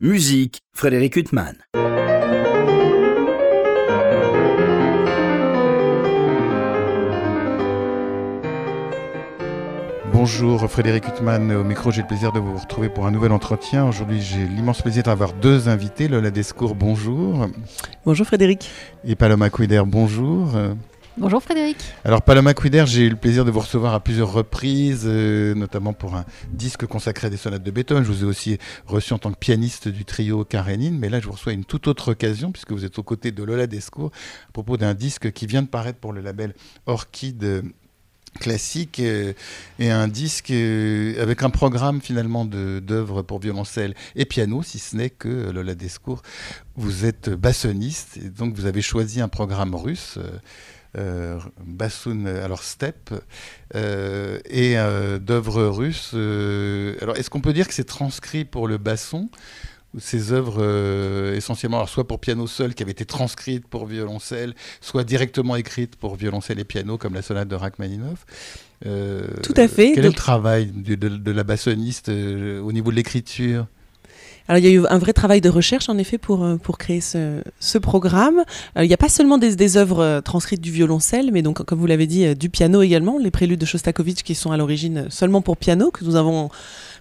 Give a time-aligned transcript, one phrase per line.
[0.00, 1.56] Musique, Frédéric Huttman.
[10.12, 13.88] Bonjour Frédéric Huttman, au micro j'ai le plaisir de vous retrouver pour un nouvel entretien.
[13.88, 17.48] Aujourd'hui j'ai l'immense plaisir d'avoir deux invités, Lola Descours, bonjour.
[18.04, 18.70] Bonjour Frédéric.
[19.04, 20.52] Et Paloma Quider, bonjour.
[21.20, 21.78] Bonjour Frédéric.
[22.04, 25.92] Alors Paloma Quider, j'ai eu le plaisir de vous recevoir à plusieurs reprises, euh, notamment
[25.92, 28.04] pour un disque consacré à des sonates de Beethoven.
[28.04, 31.26] Je vous ai aussi reçu en tant que pianiste du trio Karénine, mais là je
[31.26, 34.12] vous reçois une toute autre occasion puisque vous êtes aux côtés de Lola Descours
[34.48, 36.54] à propos d'un disque qui vient de paraître pour le label
[36.86, 37.64] Orchid
[38.38, 39.32] classique euh,
[39.80, 44.94] et un disque euh, avec un programme finalement d'œuvres pour violoncelle et piano, si ce
[44.94, 46.22] n'est que Lola Descours,
[46.76, 50.20] vous êtes bassoniste et donc vous avez choisi un programme russe
[50.94, 53.14] bassoon, alors step,
[53.74, 56.14] euh, et euh, d'œuvres russes.
[57.02, 59.28] alors, est-ce qu'on peut dire que c'est transcrit pour le basson
[59.98, 65.02] ces œuvres essentiellement, alors soit pour piano seul, qui avaient été transcrites pour violoncelle, soit
[65.02, 68.26] directement écrites pour violoncelle et piano, comme la sonate de Rachmaninoff.
[68.84, 69.92] Tout à fait.
[69.94, 73.66] Quel est le travail de, de la bassoniste au niveau de l'écriture?
[74.48, 76.78] Alors il y a eu un vrai travail de recherche en effet pour, euh, pour
[76.78, 78.44] créer ce, ce programme.
[78.76, 81.62] Euh, il n'y a pas seulement des, des, œuvres euh, transcrites du violoncelle, mais donc
[81.64, 85.06] comme vous l'avez dit, du piano également, les préludes de Shostakovich qui sont à l'origine
[85.10, 86.48] seulement pour piano, que nous avons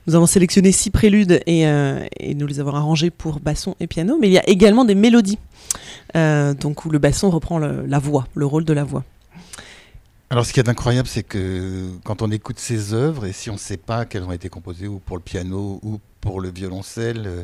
[0.07, 4.17] nous avons sélectionné six préludes et, et, nous les avons arrangés pour basson et piano,
[4.17, 5.37] mais il y a également des mélodies,
[6.15, 9.03] donc où le basson reprend la voix, le rôle de la voix.
[10.29, 13.53] Alors, ce qui est incroyable, c'est que quand on écoute ces œuvres, et si on
[13.53, 17.23] ne sait pas qu'elles ont été composées ou pour le piano ou pour le violoncelle,
[17.25, 17.43] euh,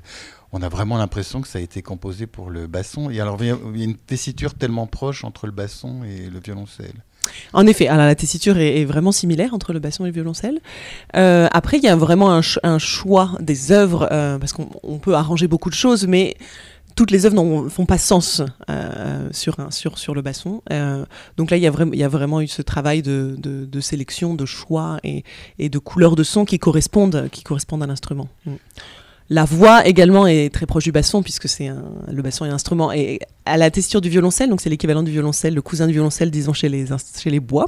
[0.52, 3.10] on a vraiment l'impression que ça a été composé pour le basson.
[3.10, 7.06] Et alors, il y a une tessiture tellement proche entre le basson et le violoncelle.
[7.54, 10.60] En effet, alors la tessiture est, vraiment similaire entre le basson et le violoncelle.
[11.16, 15.48] Euh, après, il y a vraiment un, choix des œuvres, euh, parce qu'on peut arranger
[15.48, 16.36] beaucoup de choses, mais
[16.96, 20.62] toutes les œuvres ne font pas sens euh, sur, sur, sur le basson.
[20.72, 21.06] Euh,
[21.38, 23.80] donc là, il y, a vraiment, y a vraiment eu ce travail de, de, de
[23.82, 25.24] sélection, de choix et,
[25.60, 28.30] et, de couleurs de son qui correspondent, qui correspondent à l'instrument.
[28.46, 28.54] Mm.
[29.30, 31.70] La voix également est très proche du basson puisque c'est
[32.12, 35.12] le basson est un instrument et à la texture du violoncelle, donc c'est l'équivalent du
[35.12, 36.88] violoncelle, le cousin du violoncelle disons chez les
[37.18, 37.68] chez les bois.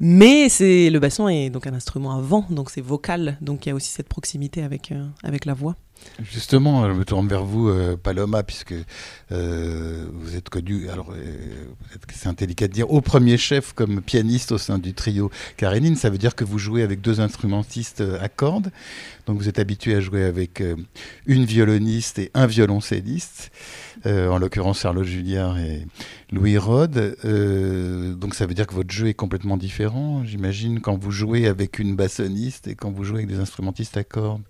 [0.00, 3.70] Mais c'est le basson est donc un instrument à vent, donc c'est vocal, donc il
[3.70, 5.74] y a aussi cette proximité avec euh, avec la voix.
[6.22, 8.74] Justement, je me tourne vers vous, euh, Paloma, puisque
[9.32, 11.12] euh, vous êtes connu, alors
[12.14, 15.96] c'est indélicat de dire, au premier chef comme pianiste au sein du trio Karénine.
[15.96, 18.70] Ça veut dire que vous jouez avec deux instrumentistes à cordes.
[19.26, 20.62] Donc vous êtes habitué à jouer avec
[21.26, 23.50] une violoniste et un violoncelliste,
[24.04, 25.86] en l'occurrence Charlotte Julliard et
[26.30, 27.16] Louis Rode.
[28.18, 31.78] donc ça veut dire que votre jeu est complètement différent, j'imagine, quand vous jouez avec
[31.78, 34.42] une bassoniste et quand vous jouez avec des instrumentistes à cordes.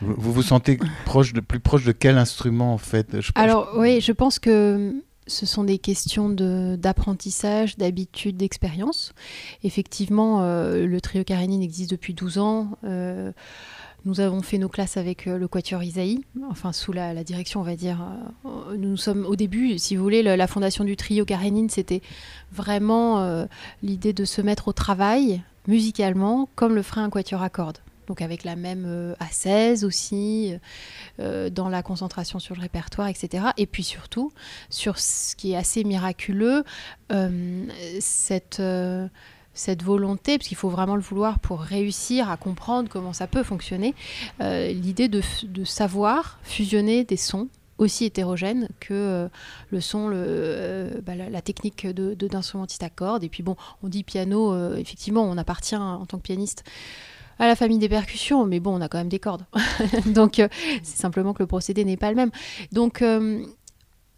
[0.00, 3.16] Vous vous sentez proche de, plus proche de quel instrument en fait?
[3.34, 4.92] Alors oui, je pense que
[5.26, 9.12] ce sont des questions d'apprentissage, d'habitude, d'expérience.
[9.62, 12.78] Effectivement, euh, le trio Karénine existe depuis 12 ans.
[12.84, 13.32] Euh,
[14.04, 16.20] nous avons fait nos classes avec euh, le Quatuor Isaïe,
[16.50, 18.04] enfin sous la, direction, on va dire.
[18.76, 22.02] nous sommes au début, si vous voulez, la, fondation du trio Karénine, c'était
[22.52, 23.46] vraiment
[23.82, 28.20] l'idée de se mettre au travail musicalement comme le ferait un Quatuor à cordes donc
[28.20, 30.54] avec la même euh, A16 aussi,
[31.20, 33.46] euh, dans la concentration sur le répertoire, etc.
[33.56, 34.32] Et puis surtout,
[34.70, 36.64] sur ce qui est assez miraculeux,
[37.12, 37.64] euh,
[38.00, 38.62] cette
[39.54, 43.42] cette volonté, parce qu'il faut vraiment le vouloir pour réussir à comprendre comment ça peut
[43.42, 43.94] fonctionner,
[44.40, 45.22] l'idée de,
[45.64, 47.48] savoir fusionner des sons
[47.78, 49.28] aussi hétérogènes que
[49.70, 53.24] le son, le, bah, la, technique de, d'instrumentiste à cordes.
[53.24, 56.64] Et puis bon, on dit piano, effectivement, on appartient en tant que pianiste
[57.38, 59.44] à la famille des percussions, mais bon, on a quand même des cordes.
[60.06, 60.48] Donc, euh,
[60.82, 62.30] c'est simplement que le procédé n'est pas le même.
[62.70, 63.44] Donc, euh,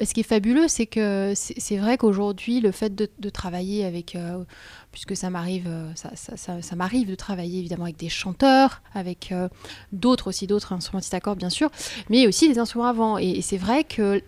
[0.01, 4.45] ce qui est fabuleux, c'est que c'est vrai qu'aujourd'hui, le fait de, travailler avec, euh,
[4.91, 9.33] puisque ça m'arrive, ça, ça, m'arrive de travailler évidemment avec des chanteurs, avec
[9.93, 11.71] d'autres aussi, d'autres instrumentistes à cordes bien sûr,
[12.11, 13.19] mais aussi des instruments avant.
[13.19, 14.21] Et, et c'est vrai que,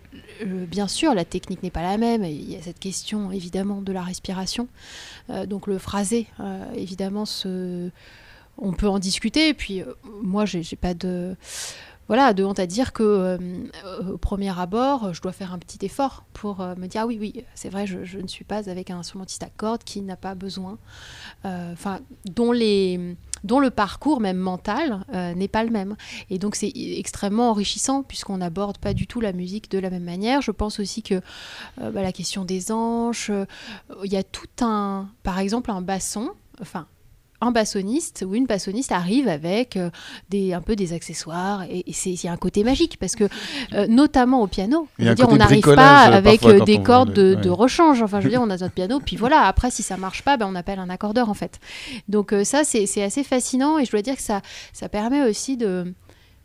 [0.43, 2.23] bien sûr, la technique n'est pas la même.
[2.23, 4.67] Il y a cette question évidemment de la respiration.
[5.47, 6.27] donc le phrasé,
[6.75, 7.25] évidemment,
[8.57, 9.49] on peut en discuter.
[9.49, 11.35] Et puis, euh, moi, j'ai pas de
[12.07, 13.37] voilà, de honte à dire que euh,
[14.13, 17.17] au premier abord, je dois faire un petit effort pour euh, me dire ah oui
[17.19, 20.35] oui, c'est vrai, je, ne suis pas avec un instrumentiste à cordes qui n'a pas
[20.35, 20.77] besoin,
[21.43, 25.95] enfin dont les dont le parcours même mental n'est pas le même.
[26.29, 30.03] Et donc c'est extrêmement enrichissant puisqu'on n'aborde pas du tout la musique de la même
[30.03, 30.41] manière.
[30.41, 31.21] Je pense aussi que
[31.77, 33.31] bah, la question des anges,
[34.03, 36.31] il y a tout un, par exemple un basson,
[36.61, 36.87] enfin
[37.41, 39.89] un bassoniste ou une bassoniste arrive avec euh,
[40.29, 43.15] des, un peu des accessoires et, et c'est il y a un côté magique parce
[43.15, 43.25] que
[43.73, 47.13] euh, notamment au piano, je veux dire, on n'arrive pas euh, avec parfois, des cordes
[47.13, 48.01] de, de rechange.
[48.01, 49.41] Enfin, je veux dire, on a notre piano, puis voilà.
[49.41, 51.59] Après, si ça marche pas, ben, on appelle un accordeur en fait.
[52.07, 54.41] Donc euh, ça, c'est c'est assez fascinant et je dois dire que ça,
[54.73, 55.93] ça permet aussi de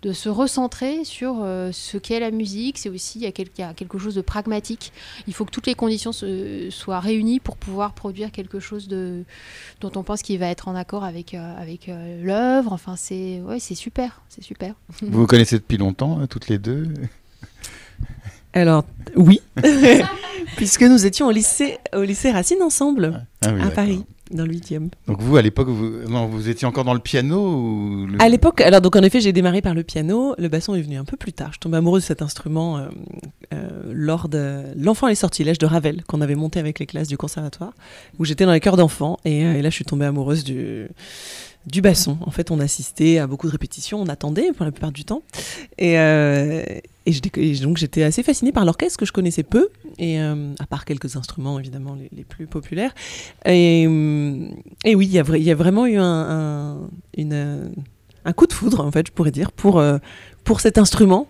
[0.03, 2.77] de se recentrer sur euh, ce qu'est la musique.
[2.79, 4.93] C'est aussi, il y, a quel- il y a quelque chose de pragmatique.
[5.29, 9.23] Il faut que toutes les conditions se- soient réunies pour pouvoir produire quelque chose de,
[9.81, 12.73] dont on pense qu'il va être en accord avec, euh, avec euh, l'œuvre.
[12.73, 14.75] Enfin, c'est ouais, c'est super, c'est super.
[15.03, 16.89] Vous vous connaissez depuis longtemps, hein, toutes les deux?
[18.55, 18.85] Alors,
[19.17, 19.41] oui,
[20.57, 23.71] puisque nous étions au lycée, au lycée Racine ensemble, Ah oui, à.
[23.71, 24.89] Paris, dans le 8e.
[25.07, 28.29] Donc vous, à l'époque, vous, non, vous étiez encore dans le piano ou le- À
[28.29, 30.35] l'époque, alors donc en effet, j'ai démarré par le piano.
[30.39, 31.51] Le basson est venu un peu plus tard.
[31.55, 32.87] Je tombais amoureuse de cet instrument euh,
[33.55, 37.09] euh, lors de l'enfant et les sortilèges de Ravel qu'on avait monté avec les classes
[37.09, 37.73] du conservatoire,
[38.19, 39.19] où j'étais dans les chœurs d'enfants.
[39.25, 40.89] Et, euh, et là, je suis tombée amoureuse du
[41.67, 42.19] du basson.
[42.23, 45.23] En fait, on assistait à beaucoup de répétitions, on attendait pour la plupart du temps.
[45.79, 46.63] Et, euh,
[47.63, 49.69] donc j'étais assez fascinée par l'orchestre que je connaissais peu,
[49.99, 52.95] et euh, à part quelques instruments évidemment les, plus populaires.
[53.45, 54.49] Et, euh,
[54.85, 56.79] et oui, il y, a vraiment eu un,
[58.37, 59.83] coup de foudre, en fait, je pourrais dire, pour,
[60.45, 61.29] pour cet instrument.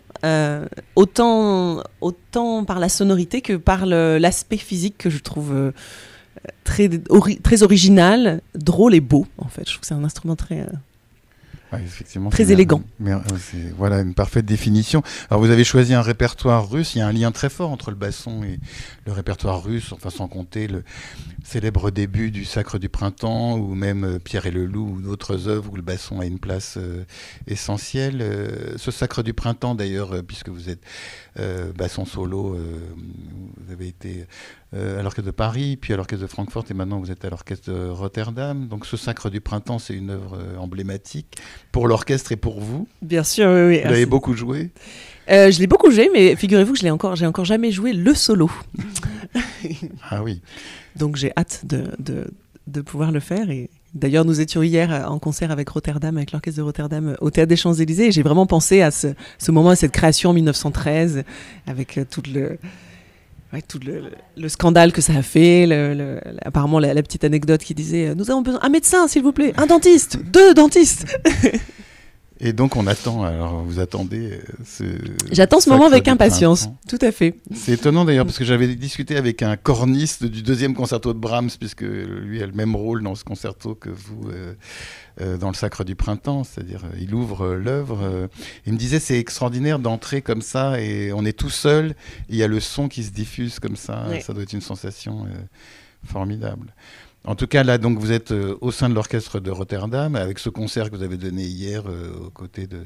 [0.97, 5.73] autant, autant par la sonorité que par l'aspect physique que je trouve
[6.65, 9.63] très, ori- très original, drôle et beau, en fait.
[9.67, 10.61] Je trouve que c'est un instrument très...
[10.61, 10.67] euh,
[11.73, 12.83] Ouais, effectivement, Très élégant.
[13.01, 13.19] Mais, euh,
[13.79, 15.03] voilà une parfaite définition.
[15.31, 16.95] Alors vous avez choisi un répertoire russe.
[16.95, 18.61] Il y a un lien très fort entre le basson et
[19.07, 20.85] le répertoire russe, enfin sans compter le
[21.45, 25.49] célèbre début du Sacre du printemps ou même euh, Pierre et le loup ou d'autres
[25.49, 27.05] œuvres où le basson a une place euh,
[27.47, 28.19] essentielle.
[28.21, 30.83] Euh, ce Sacre du printemps d'ailleurs, euh, puisque vous êtes
[31.39, 34.27] euh, basson solo, euh, vous avez été
[34.75, 37.31] euh, à l'orchestre de Paris, puis à l'orchestre de Francfort et maintenant vous êtes à
[37.31, 38.69] l'orchestre de Rotterdam.
[38.69, 41.39] Donc ce Sacre du printemps, c'est une œuvre emblématique
[41.71, 42.87] pour l'orchestre et pour vous.
[43.01, 43.81] Bien sûr, oui, oui.
[43.83, 44.71] Vous l'avez beaucoup joué.
[45.31, 47.93] Euh, je l'ai beaucoup joué, mais figurez-vous que je l'ai encore, j'ai encore jamais joué
[47.93, 48.51] le solo.
[50.11, 50.43] Ah oui.
[50.97, 52.27] Donc j'ai hâte de, de,
[52.67, 53.49] de pouvoir le faire.
[53.51, 57.17] Et d'ailleurs, nous étions hier euh, en concert avec Rotterdam, avec l'orchestre de Rotterdam, euh,
[57.21, 58.07] au Théâtre des Champs-Élysées.
[58.07, 59.15] Et j'ai vraiment pensé à ce,
[59.49, 61.25] moment, à cette création en 1913,
[61.67, 62.59] avec euh, tout le.
[63.53, 64.03] le,
[64.37, 65.69] le scandale que ça a fait,
[66.45, 69.53] apparemment la, la petite anecdote qui disait Nous avons besoin un médecin, s'il vous plaît,
[69.57, 71.07] un dentiste, deux dentistes.
[72.45, 74.83] Et donc on attend, alors vous attendez euh, ce...
[75.31, 76.63] J'attends ce moment avec impatience.
[76.63, 76.81] printemps.
[76.89, 77.37] Tout à fait.
[77.55, 81.51] C'est étonnant d'ailleurs parce que j'avais discuté avec un corniste du deuxième concerto de Brahms,
[81.59, 84.55] puisque lui a le même rôle dans ce concerto que vous euh,
[85.21, 88.29] euh, dans le Sacre du Printemps, c'est-à-dire il ouvre euh, l'œuvre.
[88.67, 91.95] il me disait c'est extraordinaire d'entrer comme ça et on est tout seul,
[92.29, 94.21] il y a le son qui se diffuse comme ça, Ouais.
[94.21, 95.27] ça doit être une sensation
[96.05, 96.75] formidable.
[97.25, 100.41] En tout cas, là, donc, vous êtes euh, au sein de l'orchestre de Rotterdam, avec
[100.41, 102.81] ce concert que vous avez donné hier, euh, aux côtés de,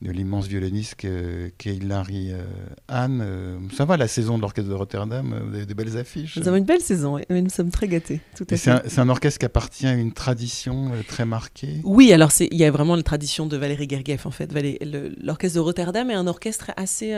[0.00, 2.44] de l'immense violoniste qu'est qu'est Hilary euh,
[2.86, 3.20] Hahn.
[3.20, 6.36] Euh, ça va, la saison de l'orchestre de Rotterdam, vous avez des belles affiches.
[6.36, 8.20] Nous avons une belle saison et nous sommes très gâtés.
[8.36, 8.82] Tout à Et fait.
[8.86, 11.80] c'est un, orchestre qui appartient à une tradition très marquée.
[11.82, 14.52] Oui, alors il y a vraiment la tradition de Valérie Gergiev en fait.
[15.20, 17.12] L'orchestre de Rotterdam est un orchestre assez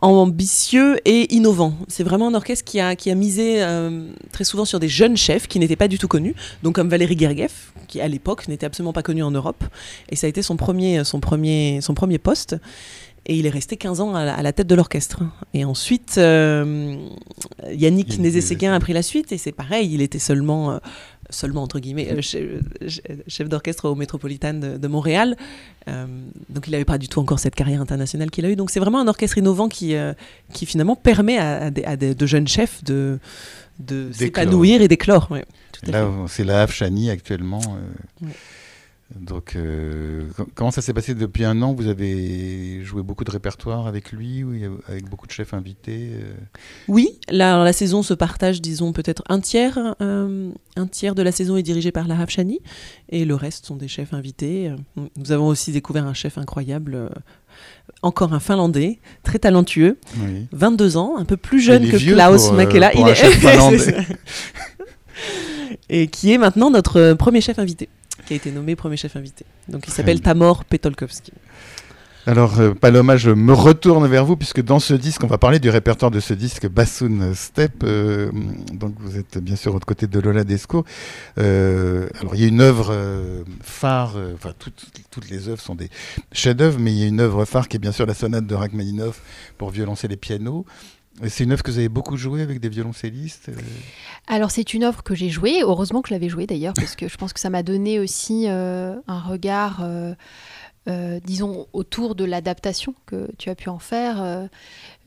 [0.00, 1.74] ambitieux et innovant.
[1.88, 5.16] C'est vraiment un orchestre qui a, qui a misé euh, très souvent sur des jeunes
[5.16, 7.52] chefs qui n'étaient pas du tout connus, donc comme Valérie Gergiev,
[7.86, 9.64] qui à l'époque n'était absolument pas connu en Europe,
[10.10, 12.56] et ça a été son premier, son premier, son premier poste.
[13.30, 15.22] Et il est resté 15 ans à la, à la tête de l'orchestre.
[15.52, 16.96] Et ensuite, euh,
[17.64, 20.78] Yannick Yannick Nézet-Séguin a pris la suite, et c'est pareil, il était seulement, euh,
[21.30, 22.42] seulement entre guillemets, euh, chef,
[23.26, 25.36] chef d'orchestre au Métropolitain de, de Montréal.
[25.88, 26.06] Euh,
[26.48, 28.56] donc il n'avait pas du tout encore cette carrière internationale qu'il a eue.
[28.56, 30.12] Donc c'est vraiment un orchestre innovant qui, euh,
[30.52, 33.18] qui finalement permet à, à des, à des- de jeunes chefs de,
[33.78, 35.28] de s'épanouir et d'éclore.
[35.30, 35.44] ouais,
[35.86, 37.60] Là, c'est la Havre Chani actuellement.
[37.60, 38.32] euh, Ouais.
[39.14, 41.72] Donc, euh, co- comment ça s'est passé depuis un an?
[41.72, 46.34] Vous avez joué beaucoup de répertoire avec lui, il avec beaucoup de chefs invités euh?
[46.88, 49.78] Oui, la saison se partage, disons, peut-être un tiers.
[50.02, 52.60] euh, un tiers de la saison est dirigé par la Chani
[53.08, 54.70] et le reste sont des chefs invités.
[55.16, 57.08] Nous avons aussi découvert un chef incroyable,
[58.02, 60.46] encore un Finlandais, très talentueux, Oui.
[60.52, 62.92] 22 ans, un peu plus jeune Il est que Klaus euh, Makela.
[63.14, 63.96] chef finlandais.
[65.88, 67.88] et qui est maintenant notre premier chef invité,
[68.26, 69.44] qui a été nommé premier chef invité.
[69.68, 70.20] Donc il s'appelle.
[70.20, 71.32] Tamor Petolkovski.
[72.28, 75.60] Alors, euh, Paloma, je me retourne vers vous, puisque dans ce disque, on va parler
[75.60, 77.82] du répertoire de ce disque Bassoon Step.
[77.84, 78.30] euh,
[78.74, 80.84] donc, vous êtes bien sûr au côté de Lola Desco.
[81.38, 85.74] Euh, alors, il y a une œuvre euh, phare, enfin, toutes, toutes les œuvres sont
[85.74, 85.88] des
[86.30, 88.54] chefs-d'œuvre, mais il y a une œuvre phare qui est bien sûr la sonate de
[88.54, 89.22] Rachmaninoff
[89.56, 90.66] pour violoncer les pianos.
[91.26, 93.50] C'est une œuvre que vous avez beaucoup jouée avec des violoncellistes
[94.26, 97.08] Alors c'est une œuvre que j'ai jouée, heureusement que je l'avais jouée d'ailleurs, parce que
[97.08, 99.86] je pense que ça m'a donné aussi un regard...
[101.24, 104.48] disons, autour de l'adaptation que tu as pu en faire.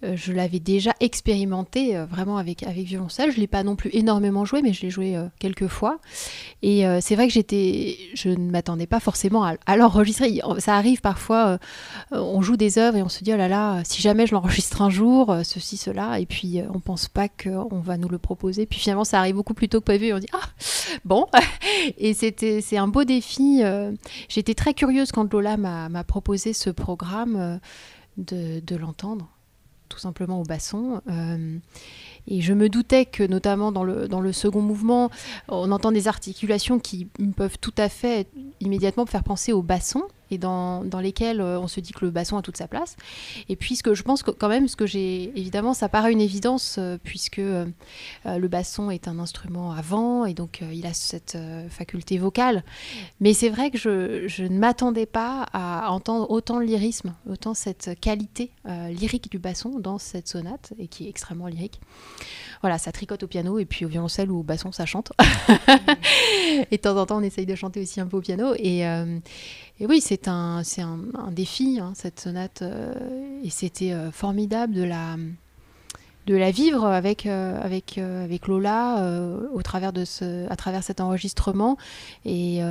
[0.03, 3.31] Euh, je l'avais déjà expérimenté euh, vraiment avec, avec violoncelle.
[3.31, 5.99] Je ne l'ai pas non plus énormément joué, mais je l'ai joué euh, quelques fois.
[6.63, 10.41] Et c'est vrai que j'étais, je ne m'attendais pas forcément à, l'enregistrer.
[10.59, 11.57] Ça arrive parfois,
[12.11, 14.81] on joue des œuvres et on se dit, oh là là, si jamais je l'enregistre
[14.83, 18.67] un jour, ceci, cela, et puis on ne pense pas qu'on va nous le proposer.
[18.67, 20.49] Puis finalement, ça arrive beaucoup plus tôt que prévu et on dit, ah,
[21.03, 21.25] bon.
[21.97, 23.63] et c'était, c'est un beau défi.
[24.29, 27.59] J'étais très curieuse quand Lola m'a proposé ce programme
[28.17, 29.29] de, de l'entendre
[29.91, 31.01] tout simplement au basson.
[31.09, 31.57] Euh,
[32.27, 35.11] et je me doutais que, notamment dans le, dans le second mouvement,
[35.47, 37.05] on entend des articulations qui
[37.35, 38.27] peuvent tout à fait
[38.59, 42.11] immédiatement faire penser au basson et dans, dans, lesquelles euh, on se dit que le
[42.11, 42.95] basson a toute sa place.
[43.49, 46.11] Et puis, ce que je pense que quand même, ce que j'ai évidemment, ça paraît
[46.11, 47.65] une évidence euh, puisque euh,
[48.25, 51.37] le basson est un instrument à vent et donc il a cette
[51.69, 52.63] faculté vocale.
[53.19, 57.99] Mais c'est vrai que je, ne m'attendais pas à entendre autant de lyrisme, autant cette
[57.99, 61.79] qualité lyrique du basson dans cette sonate et qui est extrêmement lyrique
[62.61, 65.11] voilà, ça tricote au piano et puis au violoncelle ou au basson, ça chante.
[66.71, 68.53] et de temps en temps, on essaye de chanter aussi un peu au piano.
[68.55, 68.85] Et,
[69.87, 72.61] oui, c'est un, un, un, défi, hein, cette sonate.
[72.61, 72.93] Euh,
[73.43, 75.15] et c'était euh, formidable de la,
[76.27, 79.03] de la vivre avec, avec, avec Lola
[79.53, 81.77] au travers de ce, à travers cet enregistrement.
[82.25, 82.61] Et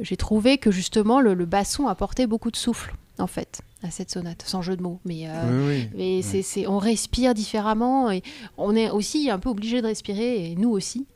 [0.00, 4.42] j'ai trouvé que justement, le basson apportait beaucoup de souffle, en fait à cette sonate,
[4.46, 5.00] sans jeu de mots.
[5.04, 8.22] Mais, euh, on respire différemment et
[8.56, 11.06] on est aussi un peu obligé de respirer, et nous aussi,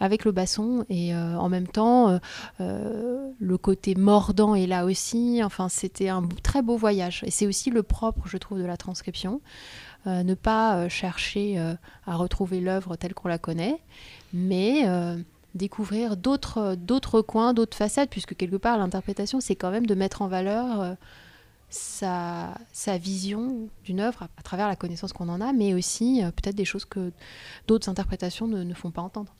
[0.00, 0.84] avec le basson.
[0.88, 2.18] Et euh, en même temps,
[2.60, 5.40] euh, le côté mordant est là aussi.
[5.44, 7.22] Enfin, c'était un très beau voyage.
[7.26, 9.40] Et c'est aussi le propre, je trouve, de la transcription.
[10.06, 11.58] ne pas chercher
[12.06, 13.78] à retrouver l'œuvre telle qu'on la connaît,
[14.32, 14.84] mais
[15.54, 20.22] découvrir d'autres, d'autres coins, d'autres facettes, puisque quelque part, l'interprétation, c'est quand même de mettre
[20.22, 20.96] en valeur
[21.68, 26.30] sa, sa vision d'une œuvre à, travers la connaissance qu'on en a, mais aussi euh,
[26.30, 27.12] peut-être des choses que
[27.66, 29.34] d'autres interprétations ne, font pas entendre.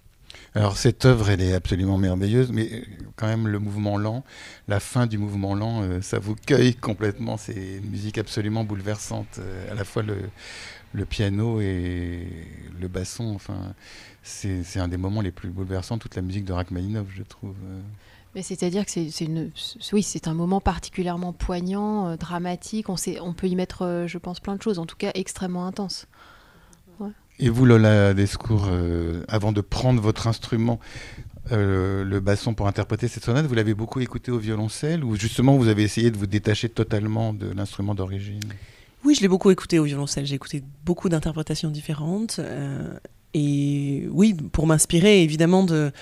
[0.54, 2.82] Alors cette œuvre, elle est absolument merveilleuse, mais euh,
[3.14, 4.24] quand même le mouvement lent,
[4.68, 7.36] la fin du mouvement lent, euh, ça vous cueille complètement.
[7.36, 9.40] C'est une musique absolument bouleversante,
[9.70, 10.16] à la fois le,
[10.92, 12.26] le, piano et
[12.78, 13.32] le basson.
[13.34, 13.74] Enfin,
[14.22, 17.54] c'est un des moments les plus bouleversants toute la musique de Rachmaninoff, je trouve
[18.42, 19.50] c'est-à-dire que c'est une,
[19.94, 22.90] oui, c'est un moment particulièrement poignant, euh, dramatique.
[22.90, 25.10] On, sait, on peut y mettre, euh, je pense, plein de choses, en tout cas
[25.14, 26.06] extrêmement intense.
[27.38, 30.80] Et vous, Lola Descours, euh, avant de prendre votre instrument,
[31.50, 35.68] le basson pour interpréter cette sonate, vous l'avez beaucoup écouté au violoncelle ou justement vous
[35.68, 38.40] avez essayé de vous détacher totalement de l'instrument d'origine?
[39.04, 40.26] Oui, je l'ai beaucoup écouté au violoncelle.
[40.26, 42.40] J'ai écouté beaucoup d'interprétations différentes.
[43.34, 45.92] et oui, pour m'inspirer évidemment de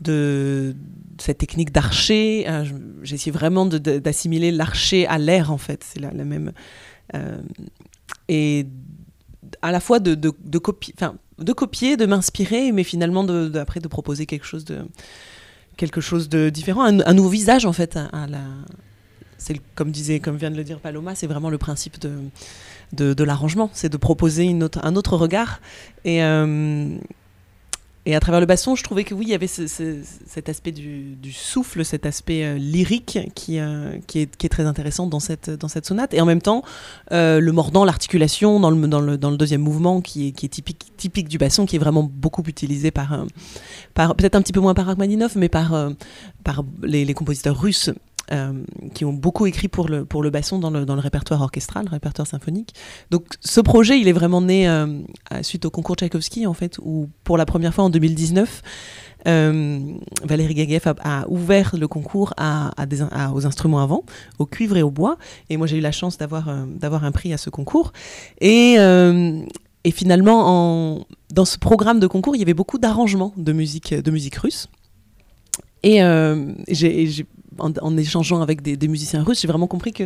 [0.00, 0.76] de
[1.18, 2.44] cette technique d'archer.
[2.48, 2.64] Euh,
[3.02, 5.84] j'ai essayé vraiment d'assimiler l'archer à l'air, en fait.
[5.84, 6.52] C'est la, même.
[7.14, 7.40] Euh,
[8.28, 8.66] et
[9.62, 10.94] à la fois de, de, copier,
[11.38, 14.80] de copier, de m'inspirer, mais finalement de, après de proposer quelque chose de,
[15.76, 17.98] quelque chose de différent, un, nouveau visage, en fait.
[19.40, 23.24] C'est comme disait, comme vient de le dire Paloma, c'est vraiment le principe de, de,
[23.24, 25.60] l'arrangement, c'est de proposer un autre regard.
[26.04, 26.98] Et, euh,
[28.06, 31.32] et à travers le basson, je trouvais que oui, il y avait cet aspect du,
[31.32, 35.50] souffle, cet aspect euh, lyrique qui, euh, qui, est, très intéressant dans cette,
[35.84, 36.14] sonate.
[36.14, 36.62] Et en même temps,
[37.12, 41.78] euh, le mordant, l'articulation dans le, deuxième mouvement qui est, typique, du basson, qui est
[41.78, 43.26] vraiment beaucoup utilisé par,
[43.94, 45.92] peut-être un petit peu moins par Rachmaninoff, mais par,
[46.82, 47.90] les, compositeurs russes
[48.94, 51.86] qui ont beaucoup écrit pour le, pour le basson dans le, dans le répertoire orchestral,
[51.86, 52.74] le répertoire symphonique.
[53.10, 54.86] Donc ce projet, il est vraiment né euh,
[55.42, 58.62] suite au concours Tchaïkovski, en fait, où pour la première fois en 2019,
[59.26, 59.80] euh,
[60.24, 64.04] Valérie Gagueff a, ouvert le concours à, à aux instruments avant,
[64.38, 65.18] au cuivre et au bois.
[65.50, 67.92] Et moi, j'ai eu la chance d'avoir d'avoir un prix à ce concours.
[68.40, 73.52] Et, et finalement, en, dans ce programme de concours, il y avait beaucoup d'arrangements de
[73.52, 74.68] musique, de musique russe.
[75.82, 76.00] Et
[76.68, 77.26] j'ai
[77.58, 80.04] en, échangeant avec des, musiciens russes, j'ai vraiment compris que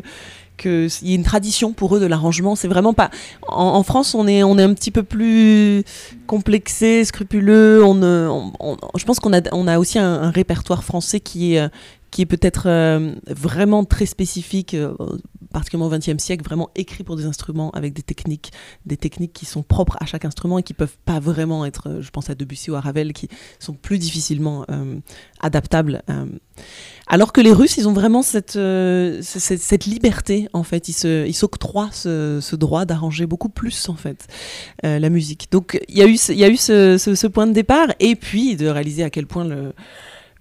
[0.59, 2.57] qu'il y a une tradition pour eux de l'arrangement.
[2.57, 3.11] C'est vraiment pas.
[3.49, 5.83] En, France, on est on est un petit peu plus
[6.27, 7.83] complexé, scrupuleux.
[7.85, 8.53] On,
[8.97, 11.69] je pense qu'on a on a aussi un, répertoire français qui est
[12.13, 14.75] qui est peut-être euh, vraiment très spécifique.
[14.75, 14.95] Euh,
[15.53, 18.53] particulièrement au XXe siècle, vraiment écrit pour des instruments avec des techniques,
[18.87, 22.11] des techniques qui sont propres à chaque instrument et qui peuvent pas vraiment être, je
[22.11, 23.29] pense à Debussy ou à Ravel, qui
[23.59, 24.97] sont plus difficilement euh,
[25.41, 26.03] adaptables.
[26.11, 26.27] Euh.
[27.07, 28.59] Alors que les Russes, ils ont vraiment cette,
[29.23, 30.89] cette, liberté, en fait.
[30.89, 34.27] Ils s'octroient ils ce, ce, droit d'arranger beaucoup plus, en fait,
[34.83, 35.49] la musique.
[35.51, 38.17] Donc, il y a eu, y a eu ce, ce, ce, point de départ, et
[38.17, 39.75] puis de réaliser à quel point le,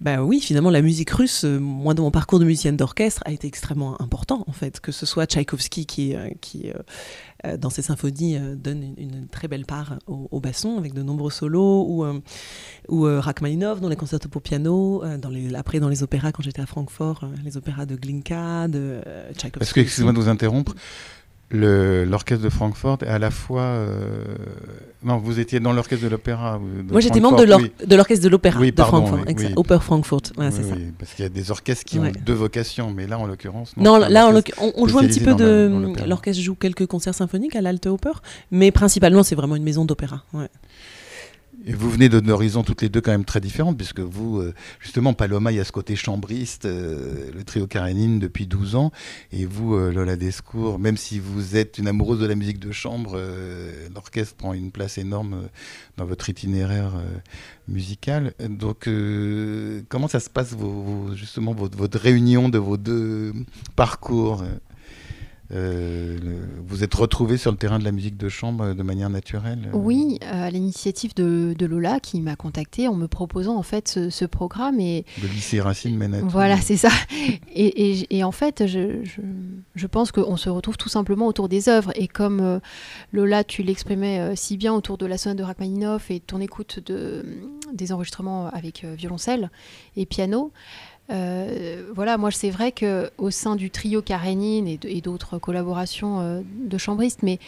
[0.02, 3.30] bah oui, finalement, la musique russe, euh, moi, dans mon parcours de musicienne d'orchestre, a
[3.30, 4.80] été extrêmement important, en fait.
[4.80, 6.72] Que ce soit Tchaïkovski qui, euh, qui
[7.46, 12.04] euh, dans ses symphonies, donne une, très belle part au, basson, avec de nombreux solos,
[12.88, 16.62] ou, Rachmaninoff dans les concertos pour piano, dans les, après dans les opéras, quand j'étais
[16.62, 19.00] à Francfort, les opéras de Glinka, de
[19.36, 19.74] Tchaïkovski.
[19.74, 20.74] Que, excusez-moi de vous interrompre,
[21.52, 23.62] l'orchestre de Francfort est à la fois.
[23.62, 24.24] Euh,
[25.04, 26.58] non, vous étiez dans l'orchestre de l'opéra.
[26.90, 29.20] Moi, j'étais membre de l'orchestre de l'opéra de Francfort.
[29.26, 30.32] Oui, Oper Frankfurt.
[30.36, 30.74] c'est ça.
[30.98, 33.74] parce qu'il y a des orchestres qui ont deux vocations, mais là, en l'occurrence.
[33.76, 34.32] Non, là,
[34.76, 35.70] on, joue un petit peu de.
[36.06, 40.24] L'orchestre joue quelques concerts symphoniques à l'Alte Oper, mais principalement, c'est vraiment une maison d'opéra.
[40.32, 40.48] Ouais.
[41.64, 44.52] Et vous venez d'un horizon toutes les deux quand même très différentes, puisque vous, euh,
[44.80, 48.90] justement, Paloma, il y a ce côté chambriste, euh, le trio Karenine depuis 12 ans,
[49.30, 52.72] et vous, euh, Lola Descours, même si vous êtes une amoureuse de la musique de
[52.72, 53.20] chambre,
[53.94, 55.48] l'orchestre prend une place énorme
[55.96, 56.92] dans votre itinéraire
[57.68, 58.32] musical.
[58.48, 58.88] Donc,
[59.88, 60.54] comment ça se passe,
[61.14, 63.32] justement, votre, votre, réunion de vos deux
[63.76, 64.44] parcours
[65.54, 66.18] euh,
[66.66, 69.70] vous êtes retrouvé sur le terrain de la musique de chambre euh, de manière naturelle
[69.74, 74.24] euh Oui, à l'initiative de, Lola qui m'a contacté en me proposant en fait ce,
[74.24, 74.80] programme.
[74.80, 75.04] Et...
[75.20, 76.28] Le lycée Racine Ménatou.
[76.28, 76.88] Voilà, c'est ça.
[77.54, 79.04] Et, en fait, je,
[79.74, 81.92] je, pense qu'on se retrouve tout simplement autour des œuvres.
[81.96, 82.60] Et comme
[83.12, 87.24] Lola, tu l'exprimais si bien autour de la sonate de Rachmaninoff et ton écoute de,
[87.72, 89.50] des enregistrements avec violoncelle
[89.96, 90.52] et piano,
[91.10, 96.40] euh, voilà, moi c'est vrai que au sein du trio Karénine et d'autres collaborations euh,
[96.56, 97.38] de chambristes, mais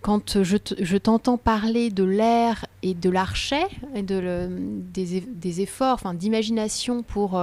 [0.00, 4.48] quand je t'entends parler de l'air et de l'archet et de
[4.92, 7.40] des, efforts, enfin d'imagination pour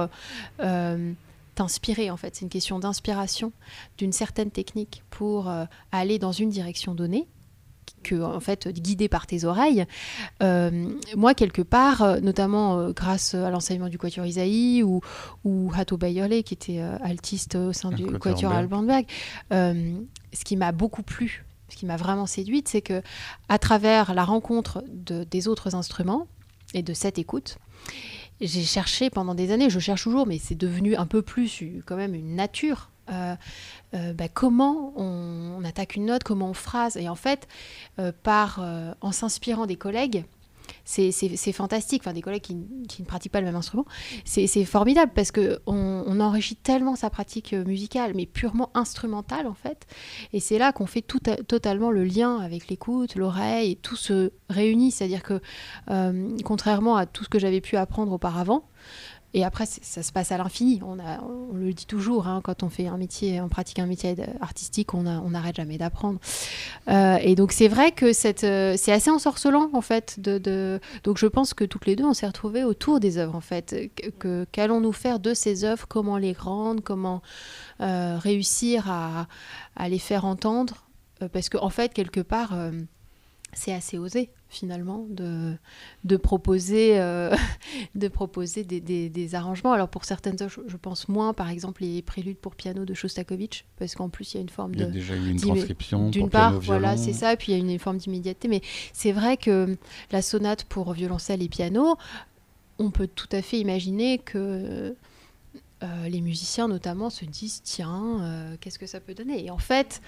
[0.60, 1.12] euh,
[1.54, 3.52] t'inspirer en fait, c'est une question d'inspiration
[3.96, 5.50] d'une certaine technique pour
[5.92, 7.26] aller dans une direction donnée
[8.02, 9.86] que en fait guidé par tes oreilles.
[10.42, 15.00] Euh, moi quelque part, euh, notamment euh, grâce à l'enseignement du Quatuor Isaïe ou,
[15.44, 18.86] ou Hato Bayerle qui était altiste au sein du Quatuor Alban
[19.50, 23.02] ce qui m'a beaucoup plu, ce qui m'a vraiment séduite, c'est que
[23.48, 26.28] à travers la rencontre de, des autres instruments
[26.72, 27.58] et de cette écoute,
[28.40, 31.96] j'ai cherché pendant des années, je cherche toujours, mais c'est devenu un peu plus quand
[31.96, 33.34] même une nature euh,
[33.94, 36.96] euh, bah, comment on, attaque une note, comment on phrase.
[36.96, 37.48] Et en fait,
[37.98, 38.12] euh,
[39.00, 40.24] en s'inspirant des collègues,
[40.84, 43.84] c'est fantastique, enfin des collègues qui, ne pratiquent pas le même instrument,
[44.24, 49.86] c'est formidable parce qu'on on enrichit tellement sa pratique musicale, mais purement instrumentale en fait.
[50.32, 54.90] Et c'est là qu'on fait totalement le lien avec l'écoute, l'oreille, et tout se réunit.
[54.90, 55.40] C'est-à-dire que
[56.44, 58.64] contrairement à tout ce que j'avais pu apprendre auparavant,
[59.32, 60.80] et après, ça se passe à l'infini.
[60.82, 60.96] On,
[61.54, 65.02] le dit toujours, hein, quand on fait un métier, on pratique un métier artistique, on
[65.02, 66.18] n'arrête jamais d'apprendre.
[66.88, 70.18] Euh, et donc, c'est vrai que euh, c'est assez ensorcelant, en fait.
[70.18, 73.76] Donc, je pense que toutes les deux, on s'est retrouvées autour des œuvres, en fait.
[74.50, 75.86] Qu'allons-nous faire de ces œuvres?
[75.86, 76.82] Comment les rendre?
[76.82, 77.22] Comment
[77.80, 79.28] euh, réussir à,
[79.88, 80.86] les faire entendre?
[81.32, 82.54] Parce qu'en en fait, quelque part,
[83.52, 85.54] c'est assez osé finalement de,
[86.04, 87.34] de proposer, euh,
[87.94, 89.72] de proposer des, des, arrangements.
[89.72, 93.64] Alors pour certaines œuvres, je, pense moins, par exemple les préludes pour piano de Shostakovich,
[93.78, 94.80] parce qu'en plus il y a une forme de...
[94.80, 96.10] Il y a déjà eu une transcription.
[96.10, 98.48] D'une part, voilà, c'est ça, puis il y a une forme d'immédiateté.
[98.48, 98.60] Mais
[98.92, 99.78] c'est vrai que
[100.10, 101.96] la sonate pour violoncelle et piano,
[102.78, 104.94] on peut tout à fait imaginer que...
[105.82, 109.42] Euh, les musiciens notamment se disent tiens euh, qu'est-ce que ça peut donner?
[109.42, 110.02] Et en fait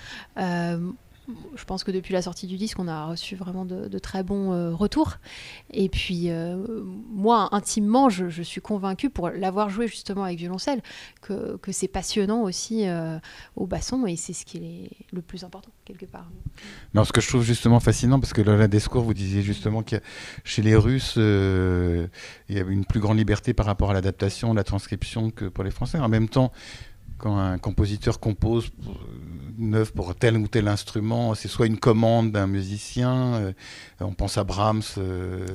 [1.54, 4.52] je pense que depuis la sortie du disque, on a reçu vraiment de, très bons
[4.52, 5.18] euh, retours.
[5.70, 6.56] Et puis, euh,
[7.10, 10.82] moi, intimement, je, suis convaincue, pour l'avoir joué justement avec violoncelle,
[11.20, 13.18] que, c'est passionnant aussi euh,
[13.56, 16.28] au basson et c'est ce qui est le plus important, quelque part.
[16.94, 19.96] Non, ce que je trouve justement fascinant, parce que Lola Descours, vous disiez justement que
[20.44, 22.08] chez les Russes, il
[22.56, 25.70] y avait une plus grande liberté par rapport à l'adaptation, la transcription que pour les
[25.70, 25.98] Français.
[25.98, 26.52] En même temps,
[27.22, 28.72] quand un compositeur compose
[29.56, 33.52] une œuvre pour tel ou tel instrument, c'est soit une commande d'un musicien, euh,
[34.00, 35.46] on pense à Brahms euh,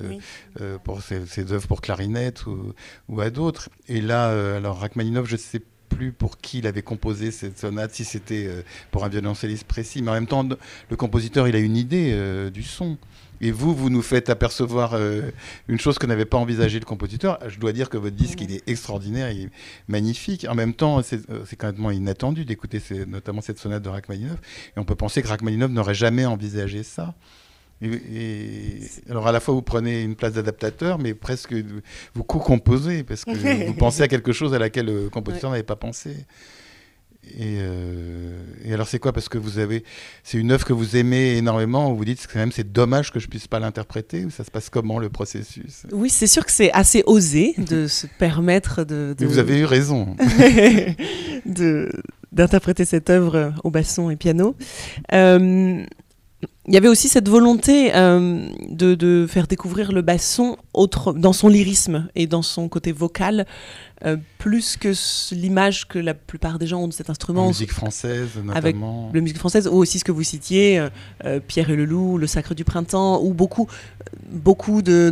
[0.61, 3.69] euh, pour ses, œuvres pour clarinette ou, à d'autres.
[3.89, 7.93] Et là, alors Rachmaninoff, je ne sais plus pour qui il avait composé cette sonate,
[7.93, 8.49] si c'était
[8.91, 10.47] pour un violoncelliste précis, mais en même temps,
[10.89, 12.97] le compositeur, il a une idée du son.
[13.41, 15.21] Et vous, vous nous faites apercevoir euh,
[15.67, 17.39] une chose que n'avait pas envisagé le compositeur.
[17.47, 19.49] Je dois dire que votre disque, il est extraordinaire, il est
[19.87, 20.45] magnifique.
[20.49, 24.39] En même temps, c'est euh, même inattendu d'écouter notamment cette sonate de Rachmaninoff.
[24.75, 27.15] Et on peut penser que Rachmaninoff n'aurait jamais envisagé ça.
[27.81, 31.53] Et, alors à la fois vous prenez une place d'adaptateur, mais presque
[32.15, 35.75] vous co-composez parce que vous pensez à quelque chose à laquelle le compositeur n'avait pas
[35.75, 36.25] pensé.
[37.39, 39.13] Euh, et, alors c'est quoi?
[39.13, 39.83] Parce que vous avez,
[40.23, 41.93] c'est une œuvre que vous aimez énormément.
[41.93, 44.25] Vous dites quand même c'est dommage que je puisse pas l'interpréter.
[44.25, 45.83] Ou ça se passe comment le processus?
[45.91, 49.15] Oui, c'est sûr que c'est assez osé de se permettre de.
[49.19, 50.15] Mais vous avez eu raison.
[51.45, 51.89] de
[52.31, 54.55] d'interpréter cette œuvre au basson et piano.
[55.13, 55.83] Euh,
[56.67, 61.31] il y avait aussi cette volonté euh, de, de, faire découvrir le basson autre, dans
[61.31, 63.45] son lyrisme et dans son côté vocal
[64.05, 64.93] euh, plus que
[65.33, 67.41] l'image que la plupart des gens ont de cet instrument.
[67.41, 68.53] La musique française, notamment.
[68.53, 68.75] Avec
[69.13, 70.87] la musique française, ou aussi ce que vous citiez,
[71.25, 73.67] euh, Pierre et le loup, Le Sacre du Printemps, ou beaucoup,
[74.29, 75.11] beaucoup de,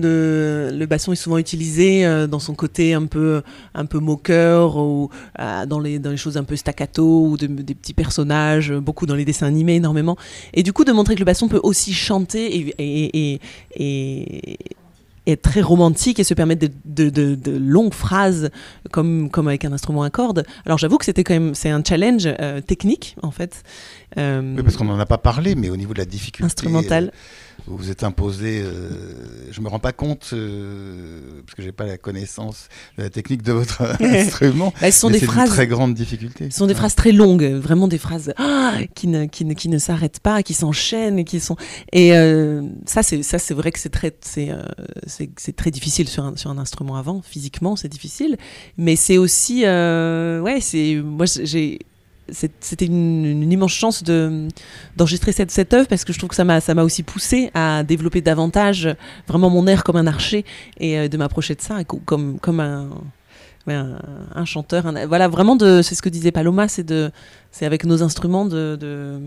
[0.72, 3.42] Le basson est souvent utilisé dans son côté un peu,
[3.74, 7.96] un peu moqueur, ou dans, les, dans les choses un peu staccato, ou des petits
[7.96, 10.16] personnages, beaucoup dans les dessins animés, énormément.
[10.54, 13.40] Et du coup, de montrer que le basson peut aussi chanter et, et,
[13.76, 14.58] et
[15.26, 18.50] est très romantique et se permettre de, de, longues phrases
[18.92, 20.46] comme, comme avec un instrument à cordes.
[20.66, 23.64] Alors j'avoue que c'était quand même c'est un challenge euh, technique en fait.
[24.18, 27.06] Euh, oui, parce qu'on n'en a pas parlé, mais au niveau de la difficulté instrumentale.
[27.06, 28.62] Euh, vous vous êtes imposé.
[28.62, 33.10] Euh, je me rends pas compte euh, parce que j'ai pas la connaissance de la
[33.10, 34.74] technique de votre instrument.
[34.82, 36.50] Elles sont des phrases très grande difficulté.
[36.52, 39.70] Ce sont des phrases très longues, vraiment des phrases ah, qui ne qui ne, qui
[39.70, 41.56] ne s'arrêtent pas, qui s'enchaînent et qui sont.
[41.92, 44.50] Et euh, ça c'est ça c'est vrai que c'est très c'est
[45.38, 47.22] c'est très difficile sur un sur un instrument avant.
[47.22, 48.38] Physiquement c'est difficile,
[48.78, 51.80] mais c'est aussi ouais c'est moi j'ai
[52.30, 56.84] c'était une, immense chance d'enregistrer cette, cette œuvre parce que je trouve que ça m'a
[56.84, 58.90] aussi poussé à développer davantage
[59.28, 60.46] vraiment mon air comme un archer
[60.80, 62.90] et euh, de m'approcher de ça comme, comme un,
[63.68, 64.92] un, chanteur.
[65.08, 66.92] voilà, vraiment, c'est ce que disait Paloma, c'est
[67.62, 69.22] avec nos instruments de,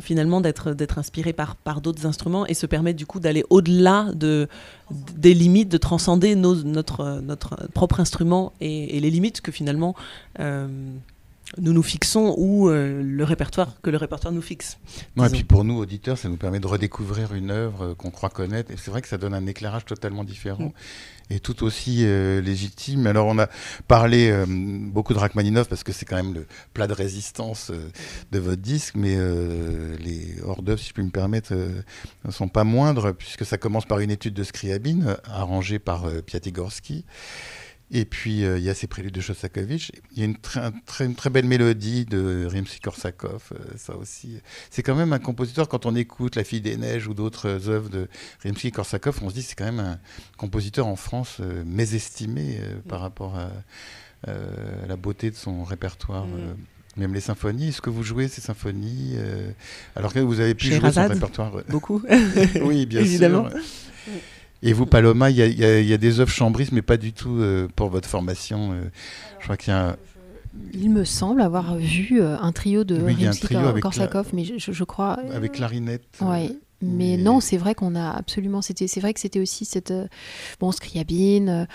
[0.00, 4.06] finalement d'être d'être inspiré par par d'autres instruments et se permettre du coup d'aller au-delà
[4.14, 4.48] de
[5.16, 9.96] des limites de transcender notre notre propre instrument et, les limites que finalement
[10.38, 10.68] euh,
[11.56, 14.78] nous nous fixons ou euh, le répertoire que le répertoire nous fixe.
[15.16, 18.28] et puis pour nous auditeurs, ça nous permet de redécouvrir une œuvre euh, qu'on croit
[18.28, 18.70] connaître.
[18.70, 20.72] Et c'est vrai que ça donne un éclairage totalement différent
[21.30, 21.34] mm.
[21.34, 23.06] et tout aussi euh, légitime.
[23.06, 23.48] Alors on a
[23.86, 27.72] parlé beaucoup de Rachmaninoff parce que c'est quand même le plat de résistance
[28.30, 29.16] de votre disque, mais
[29.98, 33.86] les hors d'œuvre, si je puis me permettre, ne sont pas moindres puisque ça commence
[33.86, 37.04] par une étude de Scriabine arrangée par Piatigorsky.
[37.90, 39.92] Et puis, euh, il y a ces préludes de Shostakovich.
[40.12, 40.70] Il y a une, très,
[41.00, 44.40] une très belle mélodie de Rimsky-Korsakov, euh, ça aussi.
[44.70, 47.88] C'est quand même un compositeur, quand on écoute La Fille des Neiges ou d'autres œuvres
[47.88, 48.08] de
[48.44, 49.98] Rimsky-Korsakov, on se dit c'est quand même un
[50.36, 53.50] compositeur en France euh, mésestimé par rapport à
[54.86, 56.26] la beauté de son répertoire.
[56.26, 56.56] Mm.
[56.96, 59.16] même les symphonies, est-ce que vous jouez ces symphonies
[59.94, 62.02] alors que vous avez pu jouer son répertoire Beaucoup.
[62.62, 63.48] oui, bien Évidemment.
[63.48, 63.58] sûr.
[64.62, 67.88] Et vous, Paloma, il y, a des œuvres chambristes, mais pas du tout euh, pour
[67.90, 68.72] votre formation.
[68.72, 68.84] Euh.
[69.38, 69.96] je crois qu'il y a
[70.72, 73.16] Il me semble avoir vu euh, un trio de oui,
[73.80, 75.18] Korsakov, mais je, crois.
[75.32, 76.02] Avec clarinette.
[76.20, 76.58] Oui.
[76.80, 78.62] Mais, non, c'est vrai qu'on a absolument.
[78.62, 79.92] C'était, c'est vrai que c'était aussi cette
[80.60, 81.66] bon Scriabine,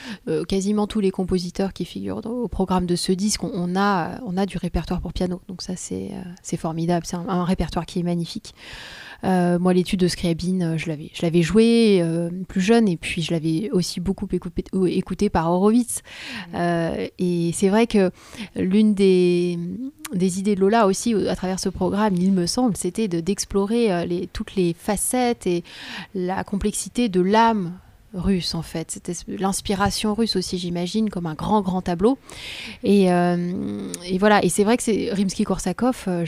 [0.48, 3.44] quasiment tous les compositeurs qui figurent au programme de ce disque.
[3.44, 7.06] On, a, on a du répertoire pour piano, donc ça c'est, c'est formidable.
[7.06, 8.56] C'est un, répertoire qui est magnifique.
[9.24, 12.98] Euh, moi, l'étude de Scriabine, euh, je l'avais, je l'avais joué euh, plus jeune et
[12.98, 16.02] puis je l'avais aussi beaucoup écouté, écouté par Horowitz.
[16.54, 16.58] Mmh.
[17.20, 18.12] et c'est vrai que
[18.56, 19.58] l'une des,
[20.14, 24.06] des idées de Lola aussi à travers ce programme, il me semble, c'était de, d'explorer
[24.06, 25.64] les, toutes les facettes et
[26.16, 27.74] la complexité de l'âme
[28.14, 28.92] russe en fait.
[28.92, 32.18] C'était l'inspiration russe aussi, j'imagine, comme un grand grand tableau.
[32.84, 34.44] Et, et voilà.
[34.44, 36.24] Et c'est vrai que c'est Rimsky-Korsakov.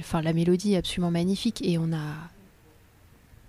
[0.00, 2.30] enfin, la mélodie est absolument magnifique et on a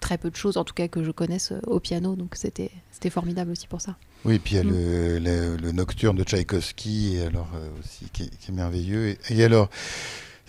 [0.02, 2.72] très peu de choses, en tout cas que je connaisse euh, au piano, donc c'était
[3.10, 3.96] formidable aussi pour ça.
[4.26, 5.24] Oui, et puis il y a mm.
[5.24, 9.16] le, le, Nocturne de Tchaïkovski, alors, euh, aussi, qui, qui, est merveilleux.
[9.30, 9.70] et alors,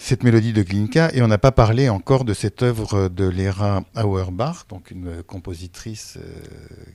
[0.03, 1.11] cette mélodie de Glinka.
[1.15, 6.19] Et on n'a pas parlé encore de cette œuvre de Lera Auerbach, donc une compositrice
[6.19, 6.23] euh,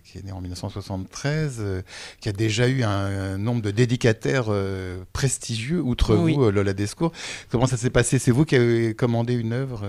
[0.04, 1.82] qui est née en 1973, euh,
[2.20, 7.14] qui a déjà eu un, nombre de dédicataires euh, prestigieux, outre vous, Lola Descours.
[7.50, 8.20] Comment ça s'est passé?
[8.20, 9.86] C'est vous qui avez commandé une œuvre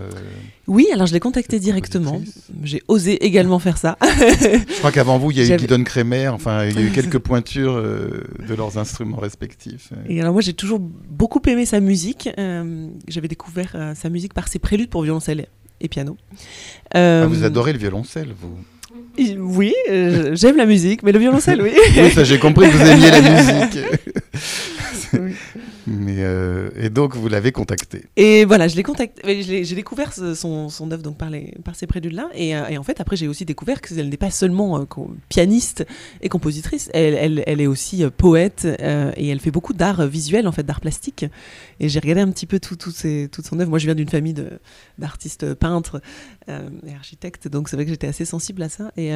[0.68, 2.22] Oui, alors je l'ai contacté directement.
[2.62, 3.96] J'ai osé également faire ça.
[4.00, 6.90] je crois qu'avant vous, il y a eu Guidon Kremer, enfin, il y a eu
[6.94, 9.90] quelques pointures de leurs instruments respectifs.
[10.08, 12.28] Et alors moi, j'ai toujours beaucoup aimé sa musique
[13.12, 15.46] j'avais découvert euh, sa musique par ses préludes pour violoncelle
[15.80, 16.16] et piano.
[16.94, 18.58] Ah, vous euh, adorez le violoncelle, vous
[19.38, 21.72] Oui, euh, j'aime la musique, mais le violoncelle, oui.
[21.96, 23.78] oui, ça j'ai compris que vous aimiez la musique.
[25.88, 28.04] Euh, et donc vous l'avez contacté.
[28.16, 29.42] Et voilà, je l'ai contacté.
[29.42, 31.30] J'ai découvert son, œuvre donc par,
[31.74, 32.28] ces préludes-là.
[32.34, 34.84] Et, euh, et, en fait, après, j'ai aussi découvert qu'elle n'est pas seulement euh,
[35.28, 35.86] pianiste
[36.20, 40.52] et compositrice, elle, est aussi euh, poète euh, et elle fait beaucoup d'art visuel, en
[40.52, 41.26] fait, d'art plastique.
[41.80, 42.94] Et j'ai regardé un petit peu tout, toute
[43.46, 43.70] son œuvre.
[43.70, 44.34] Moi, je viens d'une famille
[44.98, 46.00] d'artistes peintres
[46.48, 48.90] et architectes, donc c'est vrai que j'étais assez sensible à ça.
[48.96, 49.12] Et,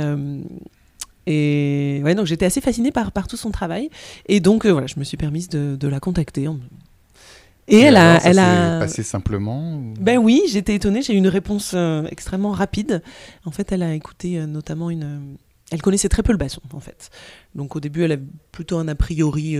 [1.26, 3.90] et ouais, donc j'étais assez fascinée par, par tout son travail.
[4.26, 6.48] Et donc, euh, voilà, je me suis permise de, de la contacter.
[7.68, 8.20] Et, et elle alors, a.
[8.20, 9.94] Ça elle a passé simplement ou...
[10.00, 11.02] Ben oui, j'étais étonnée.
[11.02, 13.02] J'ai eu une réponse euh, extrêmement rapide.
[13.44, 15.36] En fait, elle a écouté euh, notamment une.
[15.70, 17.10] Elle connaissait très peu le basson, en fait.
[17.54, 18.18] Donc au début, elle a
[18.50, 19.56] plutôt un a priori.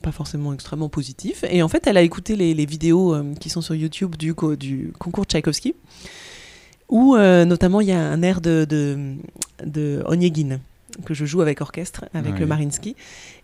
[0.00, 1.44] Pas forcément extrêmement positif.
[1.48, 4.34] Et en fait, elle a écouté les, les vidéos euh, qui sont sur YouTube du,
[4.58, 5.74] du concours Tchaïkovski
[6.88, 9.14] où euh, notamment il y a un air de, de,
[9.64, 10.58] de Onegin
[11.04, 12.96] que je joue avec orchestre, avec le Marinsky.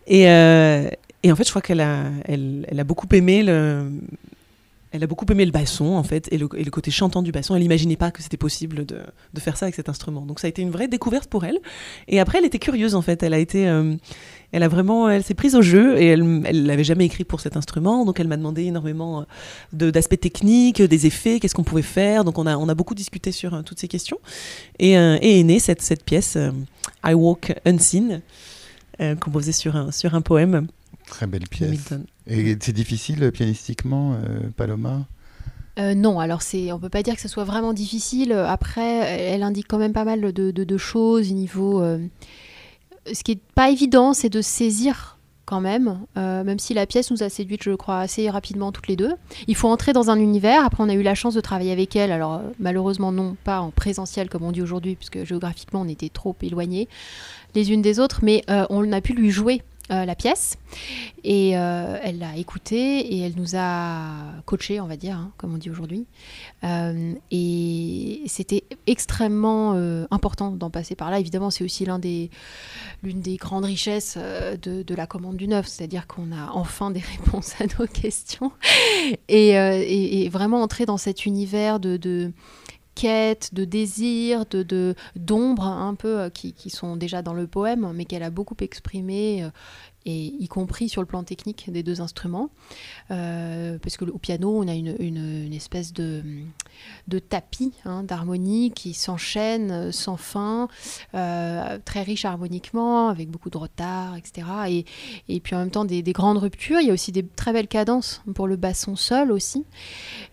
[0.06, 0.88] Et, euh,
[1.22, 3.90] et, en fait, je crois qu'elle a, elle, elle, a beaucoup aimé le.
[4.92, 7.54] Elle a beaucoup aimé le basson, en fait, et le, côté chantant du basson.
[7.54, 8.98] Elle n'imaginait pas que c'était possible de,
[9.38, 10.22] faire ça avec cet instrument.
[10.22, 11.58] Donc, ça a été une vraie découverte pour elle.
[12.08, 13.22] Et après, elle était curieuse, en fait.
[13.22, 13.68] Elle a été.
[13.68, 13.94] Euh,
[14.50, 17.40] elle a vraiment, elle s'est prise au jeu et elle, elle l'avait jamais écrit pour
[17.40, 19.26] cet instrument, donc elle m'a demandé énormément
[19.74, 22.24] de, d'aspects techniques, des effets, qu'est-ce qu'on pouvait faire.
[22.24, 24.18] Donc on a, beaucoup discuté sur euh, toutes ces questions
[24.78, 26.50] et, euh, est née cette, pièce euh,
[27.04, 28.22] I Walk Unseen,
[29.00, 30.68] euh, composée sur un poème.
[31.08, 31.92] Très belle pièce.
[32.26, 34.18] Et c'est difficile pianistiquement,
[34.56, 35.06] Paloma?
[35.78, 38.32] Euh, non, alors c'est, on peut pas dire que ce soit vraiment difficile.
[38.32, 41.80] Après, elle indique quand même pas mal de, de, de choses niveau.
[41.80, 41.98] Euh,
[43.12, 47.10] ce qui est pas évident, c'est de saisir quand même, euh, même si la pièce
[47.10, 49.14] nous a séduite, je crois, assez rapidement toutes les deux.
[49.46, 50.62] Il faut entrer dans un univers.
[50.62, 52.12] Après, on a eu la chance de travailler avec elle.
[52.12, 56.10] Alors, euh, malheureusement, non pas en présentiel comme on dit aujourd'hui, puisque géographiquement, on était
[56.10, 56.86] trop éloignés
[57.54, 60.58] les unes des autres, mais euh, on a pu lui jouer euh, la pièce
[61.24, 64.10] et euh, elle l'a écoutée et elle nous a
[64.44, 66.04] coaché, on va dire, hein, comme on dit aujourd'hui.
[66.62, 69.72] Euh, et c'était extrêmement
[70.10, 71.18] important d'en passer par là.
[71.18, 72.30] Évidemment, c'est aussi l'un des,
[73.02, 77.00] l'une des grandes richesses de, de, la commande du neuf, c'est-à-dire qu'on a enfin des
[77.24, 78.52] réponses à nos questions
[79.28, 82.32] et, et, et vraiment entrer dans cet univers de, de
[83.04, 88.04] de désir, de, d'ombre un peu euh, qui, qui, sont déjà dans le poème, mais
[88.04, 89.50] qu'elle a beaucoup exprimé, euh,
[90.10, 92.50] y compris sur le plan technique des deux instruments.
[93.10, 96.22] Euh, parce que au piano, on a une, espèce de,
[97.08, 100.68] de tapis hein, d'harmonie qui s'enchaîne sans fin,
[101.14, 104.84] euh, très riche harmoniquement, avec beaucoup de retard, etc.
[105.28, 106.80] Et, puis en même temps des, des, grandes ruptures.
[106.80, 109.64] Il y a aussi des très belles cadences pour le basson seul aussi.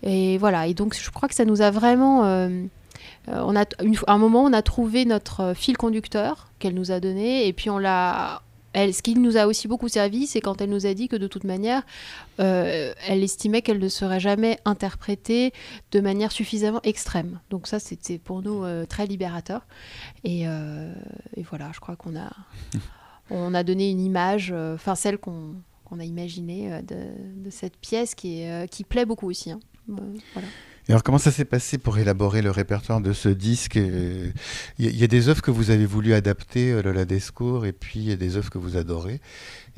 [0.03, 0.67] Et voilà.
[0.67, 2.25] Et donc je crois que ça nous a vraiment
[3.27, 3.61] euh, on a
[4.07, 7.69] à un moment, on a trouvé notre fil conducteur qu'elle nous a donné, et puis
[7.69, 8.41] on l'a,
[8.75, 11.15] elle, ce qui nous a aussi beaucoup servi, c'est quand elle nous a dit que
[11.15, 11.83] de toute manière,
[12.41, 15.53] euh, elle estimait qu'elle ne serait jamais interprétée
[15.93, 17.39] de manière suffisamment extrême.
[17.49, 19.65] Donc ça, c'était pour nous euh, très libérateur.
[20.25, 20.93] Et, euh,
[21.37, 22.29] et, voilà, je crois qu'on a,
[23.29, 25.55] on a donné une image, enfin celle qu'on
[25.89, 29.51] qu a imaginée de, de, cette pièce qui, est, qui plaît beaucoup aussi.
[29.51, 29.59] Hein.
[29.87, 30.47] voilà.
[30.87, 34.33] Et alors, comment ça s'est passé pour élaborer le répertoire de ce disque Il
[34.77, 38.09] y, y, a des œuvres que vous avez voulu adapter, Lola Descours, et puis il
[38.09, 39.19] y a des œuvres que vous adorez,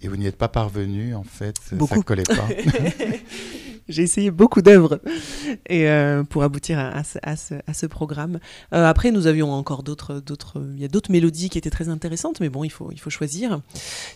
[0.01, 1.93] et vous n'y êtes pas parvenu, en fait, Beaucoup.
[1.93, 2.47] ça ne collait pas.
[3.89, 4.99] J'ai essayé beaucoup d'œuvres
[5.67, 8.39] et euh, pour aboutir à, à, ce, à, ce, à ce, programme.
[8.73, 10.61] Euh, après, nous avions encore d'autres, d'autres.
[10.75, 13.09] Il y a d'autres mélodies qui étaient très intéressantes, mais bon, il faut, il faut
[13.09, 13.61] choisir,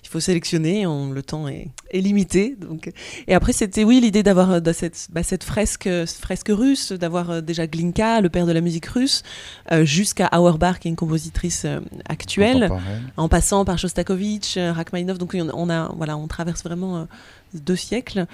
[0.04, 0.86] il faut sélectionner.
[0.86, 2.58] On, le temps est, est, limité.
[2.60, 2.92] Donc,
[3.28, 7.66] et après, c'était oui l'idée d'avoir euh, cette, bah, cette fresque, fresque russe, d'avoir déjà
[7.66, 9.24] Glinka, le père de la musique russe,
[9.72, 11.66] euh, jusqu'à Auerbach, qui est une compositrice
[12.10, 12.70] actuelle,
[13.16, 15.18] en passant par Shostakovich, Rachmaninoff.
[15.18, 17.08] Donc on a, voilà, on traverse vraiment
[17.54, 18.26] deux siècles,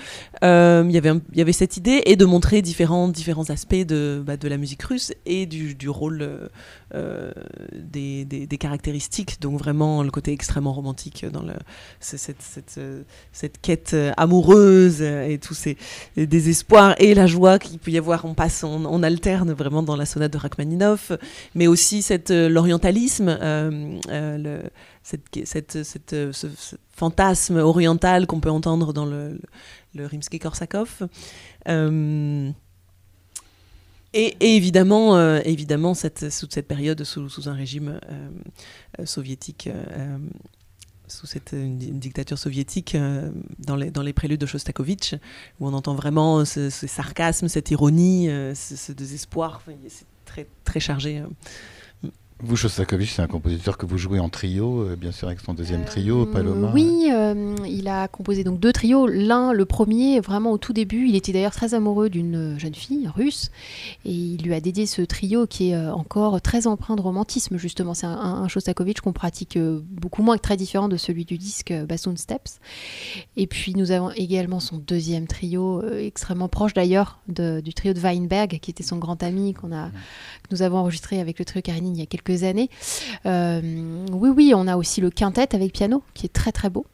[0.43, 4.21] euh, il, y avait y avait cette idée et de montrer différents, différents aspects de,
[4.25, 6.49] bah, de la musique russe et du, rôle
[6.93, 7.31] euh,
[7.73, 11.53] des, des, caractéristiques, donc vraiment le côté extrêmement romantique dans le,
[11.99, 12.79] cette, cette,
[13.31, 15.77] cette quête amoureuse et tous ces
[16.15, 20.05] désespoirs et la joie qu'il peut y avoir, on passe, on, alterne vraiment dans la
[20.05, 21.11] sonate de Rachmaninoff,
[21.55, 24.69] mais aussi cette, l'orientalisme, euh, le,
[25.03, 29.39] cette, cette, cette, ce, ce, fantasme oriental qu'on peut entendre dans le,
[29.93, 31.07] le, Rimsky-Korsakov.
[31.67, 32.51] Euh,
[34.13, 39.69] et, évidemment, euh, évidemment cette, sous cette période, sous, un régime euh, soviétique,
[41.07, 42.97] sous cette une, dictature soviétique,
[43.59, 45.13] dans, les, dans les préludes de Shostakovich,
[45.59, 49.61] où on entend vraiment ce, ce sarcasme, cette ironie, ce, ce, désespoir.
[49.87, 51.23] C'est très, très chargé.
[52.39, 55.55] Vous, Shostakovich, c'est un compositeur que vous jouez en trio, euh, bien sûr avec son
[55.55, 56.71] deuxième trio, Euh, Paloma.
[56.71, 59.07] Oui, euh, il a composé donc deux trios.
[59.07, 63.07] L'un, le premier, vraiment au tout début, il était d'ailleurs très amoureux d'une jeune fille
[63.07, 63.49] russe
[64.05, 67.95] et il lui a dédié ce trio qui est encore très empreint de romantisme justement.
[67.95, 72.17] C'est un, un, Shostakovich qu'on pratique beaucoup moins, très différent de celui du disque Bassoon
[72.17, 72.59] Steps.
[73.35, 78.59] Et puis nous avons également son deuxième trio, extrêmement proche d'ailleurs du trio de Weinberg,
[78.61, 81.95] qui était son grand ami qu'on a, que nous avons enregistré avec le trio Karenine
[81.95, 82.69] il y a quelques années.
[83.25, 83.61] Euh,
[84.11, 86.85] oui, oui, on a aussi le quintet avec piano, qui est très très beau.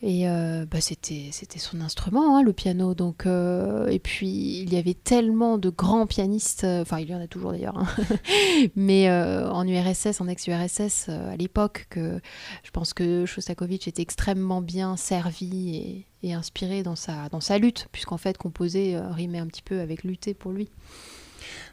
[0.00, 2.94] Et euh, bah, c'était c'était son instrument, hein, le piano.
[2.94, 7.20] Donc, euh, et puis, il y avait tellement de grands pianistes, enfin, il y en
[7.20, 7.88] a toujours d'ailleurs, hein,
[8.76, 12.20] mais en URSS, en ex-URSS, à l'époque, que
[12.62, 17.58] je pense que Shostakovich était extrêmement bien servi et, et inspiré dans sa, dans sa
[17.58, 20.68] lutte, puisqu'en fait, composer rimait un petit peu avec lutter pour lui.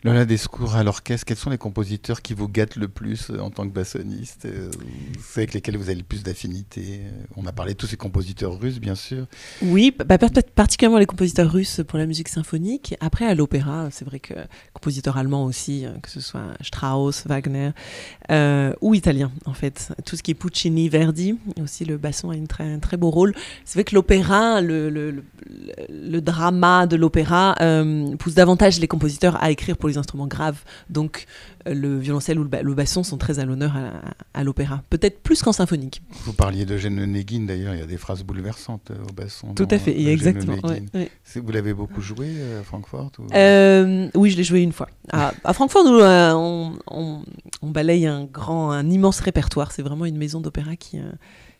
[0.05, 3.49] Lola Descours à l'orchestre, quels sont les compositeurs qui vous gâtent le plus euh, en
[3.49, 4.69] tant que bassoniste euh,
[5.19, 7.97] C'est avec lesquels vous avez le plus d'affinité Euh, On a parlé de tous ces
[7.97, 9.25] compositeurs russes, bien sûr.
[9.63, 12.93] Oui, bah, particulièrement les compositeurs russes pour la musique symphonique.
[12.99, 14.35] Après, à l'opéra, c'est vrai que
[14.73, 17.71] compositeurs allemands aussi, euh, que ce soit Strauss, Wagner,
[18.29, 19.91] euh, ou italiens, en fait.
[20.05, 23.09] Tout ce qui est Puccini, Verdi, aussi le basson a une très, un très beau
[23.09, 23.33] rôle.
[23.63, 25.23] C'est vrai que l'opéra, le, le,
[25.89, 30.63] le, drama de l'opéra euh, pousse davantage les compositeurs à écrire pour les instruments graves.
[30.89, 31.25] Donc,
[31.67, 34.84] euh, le violoncelle ou le, ba- le basson sont très à l'honneur à, à l'opéra.
[34.89, 36.01] Peut-être plus qu'en symphonique.
[36.25, 39.53] Vous parliez d'Eugène Onegin, d'ailleurs, il y a des phrases bouleversantes euh, au basson.
[39.53, 40.58] Tout à fait, Eugène exactement.
[40.63, 41.12] Ouais, ouais.
[41.36, 44.89] Vous l'avez beaucoup joué euh, à Francfort ou- Euh, oui, je l'ai joué une fois.
[45.12, 47.21] À, à Francfort, nous, euh, on, on-
[47.62, 49.71] on balaye un grand, un immense répertoire.
[49.71, 51.03] C'est vraiment une maison d'opéra qui, euh,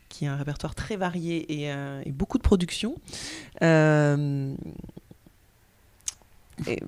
[0.10, 2.96] qui a un répertoire très varié et, euh, et beaucoup de productions.
[3.62, 4.54] Euh,
[6.68, 6.80] et-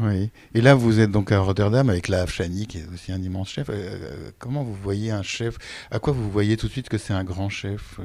[0.00, 0.30] Oui.
[0.54, 3.48] Et là, vous êtes donc à Rotterdam avec la Chani, qui est aussi un immense
[3.50, 3.68] chef.
[3.68, 5.56] Euh, euh, comment vous voyez un chef?
[5.90, 7.98] À quoi vous voyez tout de suite que c'est un grand chef?
[7.98, 8.04] Euh,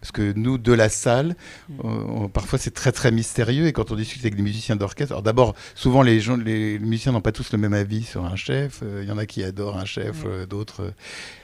[0.00, 1.36] Parce que nous, de la salle,
[1.68, 1.74] Mm.
[1.84, 3.66] on- on- parfois c'est très très mystérieux.
[3.66, 7.12] Et quand on discute avec des musiciens d'orchestre, alors d'abord, souvent les, gens, les musiciens
[7.12, 8.80] n'ont pas tous le même avis sur un chef.
[8.82, 10.92] Euh, Il y en a qui adorent un chef, d'autres.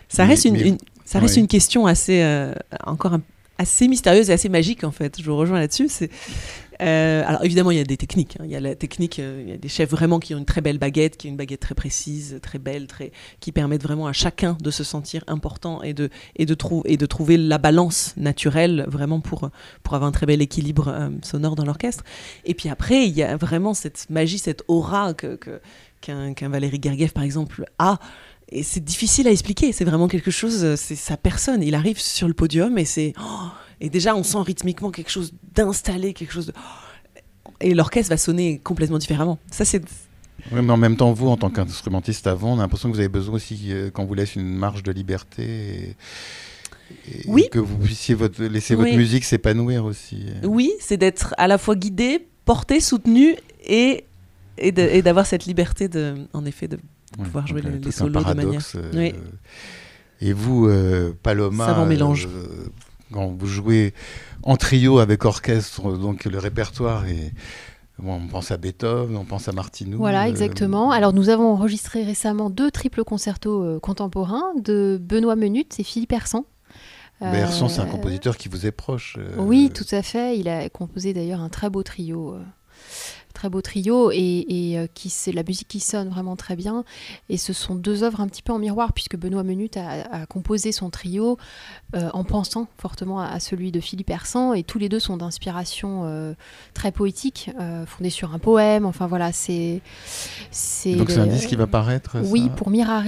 [0.09, 1.41] ça Mais- reste, une, mais- une- ça reste ouais.
[1.43, 2.23] une question assez,
[2.85, 3.23] encore un-
[3.59, 5.21] assez mystérieuse et assez magique en fait.
[5.21, 5.89] Je vous rejoins là-dessus.
[5.89, 6.11] C'est
[6.81, 8.37] euh, alors évidemment il y a des techniques.
[8.39, 8.45] hein.
[8.45, 10.45] Il y a la technique, euh, il y a des chefs vraiment qui ont une
[10.45, 13.11] très belle baguette, qui est une baguette très précise, très belle, très
[13.41, 16.97] qui permettent vraiment à chacun de se sentir important et de et de trouver et
[16.97, 19.51] de trouver la balance naturelle vraiment pour
[19.83, 22.05] pour avoir un très bel équilibre euh, sonore dans l'orchestre.
[22.45, 25.61] Et puis après il y a vraiment cette magie, cette aura que que-
[26.01, 27.99] qu'un qu'un Valéry Gergiev par exemple a.
[28.51, 29.73] Et c'est difficile à expliquer.
[29.73, 30.75] C'est vraiment quelque chose.
[30.77, 31.63] C'est sa personne.
[31.63, 33.13] Il arrive sur le podium et c'est.
[33.21, 33.49] oh,
[33.81, 36.53] et déjà, on sent rythmiquement quelque chose d'installé, quelque chose de.
[37.61, 39.39] Et l'orchestre va sonner complètement différemment.
[39.51, 39.83] Ça, c'est.
[40.53, 43.01] Oui, mais en même temps, vous, en tant qu'instrumentiste avant, on a l'impression que vous
[43.01, 45.43] avez besoin aussi euh, qu'on vous laisse une marge de liberté.
[45.45, 45.97] Et...
[47.11, 47.49] et Oui.
[47.51, 48.85] que vous puissiez votre, laisser Oui.
[48.85, 50.27] votre musique s'épanouir aussi.
[50.45, 53.35] Oui, c'est d'être à la fois guidé, porté, soutenu
[53.67, 54.05] et
[55.03, 56.77] d'avoir cette liberté de, en effet, de
[57.19, 59.15] Ouais, pouvoir jouer les- euh, les un solos de manière- euh, Oui.
[60.21, 62.67] Et vous, euh, Paloma, euh,
[63.13, 63.95] quand vous jouez
[64.43, 67.33] en trio avec orchestre, donc le répertoire est.
[68.05, 69.99] on pense à Beethoven, on pense à Martineau.
[69.99, 70.91] Voilà, euh, exactement.
[70.93, 76.13] Alors, nous avons enregistré récemment deux triples concertos euh, contemporains de Benoît Menut et Philippe
[76.13, 76.45] Hersan.
[77.21, 79.19] Berson, c'est un Euh, compositeur qui vous est proche.
[79.39, 80.39] Oui, tout à fait.
[80.39, 82.37] Il a composé d'ailleurs un très beau trio.
[83.39, 84.17] Très beau trio et,
[84.49, 86.85] et, euh, qui c'est la musique qui sonne vraiment très bien.
[87.29, 90.27] Et ce sont deux œuvres un petit peu en miroir puisque Benoît Menut a, a
[90.27, 91.39] composé son trio
[91.95, 95.17] euh, en pensant fortement à, à celui de Philippe Hersan et tous les deux sont
[95.17, 96.35] d'inspiration euh,
[96.75, 98.85] très poétique euh, fondée sur un poème.
[98.85, 99.83] Enfin voilà c'est
[100.51, 102.55] c'est Donc c'est un disque qui va paraître oui ça?
[102.57, 103.05] pour Mirare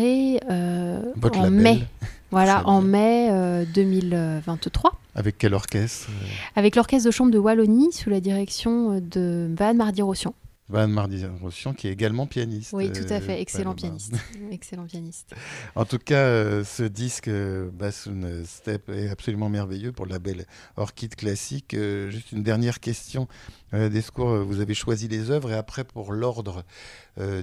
[1.17, 1.51] Votre en label.
[1.61, 1.85] mai
[2.31, 7.93] voilà en mai euh, 2023 Avec quel orchestre euh, avec l'orchestre de chambre de Wallonie
[7.93, 10.35] sous la direction euh, de Van Mardi-Rossian.
[10.71, 12.73] Van Mardi-Rossian, qui est également pianiste.
[12.73, 14.15] Oui, tout à euh, fait, excellent pianiste.
[14.53, 15.35] excellent pianiste.
[15.75, 20.47] En tout cas, euh, ce disque euh, Bassoon Step est absolument merveilleux pour le label
[20.77, 21.75] Orchid Classique.
[21.75, 23.27] Juste une dernière question.
[23.73, 26.65] Descours, euh, vous avez choisi les œuvres et après, pour l'ordre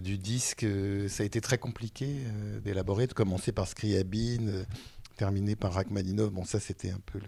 [0.01, 0.65] du disque,
[1.09, 2.07] ça a été très compliqué
[2.63, 4.65] d'élaborer, de commencer par Scriabine,
[5.17, 6.31] terminer par Rachmaninov.
[6.31, 7.25] Bon, ça, c'était un peu le-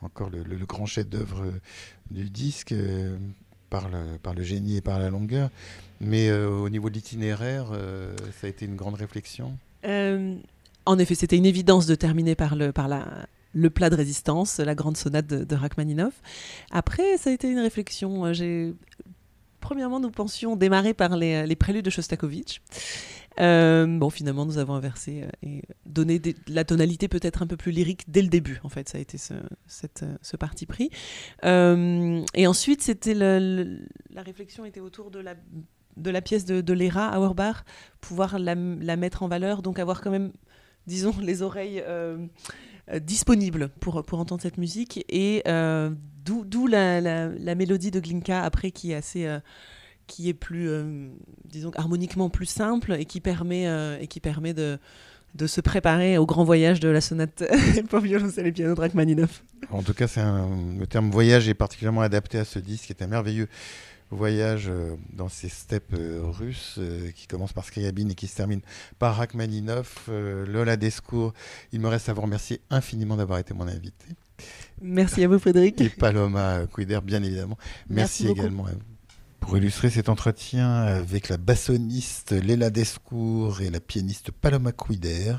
[0.00, 1.44] encore le, le- le grand chef-d'œuvre
[2.10, 2.74] du disque.
[3.70, 5.50] Par le, par le génie et par la longueur.
[6.00, 9.56] Mais euh, au niveau de l'itinéraire, euh, ça a été une grande réflexion.
[9.84, 10.34] Euh,
[10.84, 14.58] en effet, c'était une évidence de terminer par le, par la, le plat de résistance,
[14.58, 16.14] la grande sonate de, de Rachmaninoff.
[16.70, 18.30] Après, ça a été une réflexion.
[19.60, 22.60] Premièrement, nous pensions démarrer par les, les préludes de Shostakovich.
[23.40, 27.72] Euh, bon, finalement, nous avons inversé euh, et donné la tonalité peut-être un peu plus
[27.72, 28.60] lyrique dès le début.
[28.64, 30.90] En fait, ça a été ce, euh, parti pris.
[31.42, 37.64] Et ensuite, c'était la réflexion était autour de la pièce de, de Léra Auerbach,
[38.00, 40.32] pouvoir la, mettre en valeur, donc avoir quand même,
[40.86, 41.82] disons, les oreilles
[43.00, 45.04] disponibles pour, pour entendre cette musique.
[45.08, 45.42] Et
[46.24, 49.38] d'où la mélodie de Glinka après qui est assez.
[50.06, 51.08] Qui est plus, euh,
[51.44, 54.78] disons, harmoniquement plus simple et qui permet, euh, et qui permet de,
[55.34, 57.44] de se préparer au grand voyage de la sonate
[57.90, 59.42] pour violoncelle et piano de Rachmaninoff.
[59.70, 63.02] En tout cas, c'est le terme voyage est particulièrement adapté à ce disque, qui est
[63.02, 63.48] un merveilleux
[64.12, 66.78] voyage euh, dans ces steppes russes
[67.16, 68.60] qui commence par Scriabine et qui se termine
[69.00, 71.32] par Rachmaninoff, Lola Descours.
[71.72, 74.06] Il me reste à vous remercier infiniment d'avoir été mon invité.
[74.80, 75.80] Merci à vous, Frédéric.
[75.80, 77.58] Et Paloma Couider, bien évidemment.
[77.88, 78.95] Merci, également à vous.
[79.46, 85.36] Pour illustrer cet entretien avec la bassoniste Léla Descours et la pianiste Paloma Couider,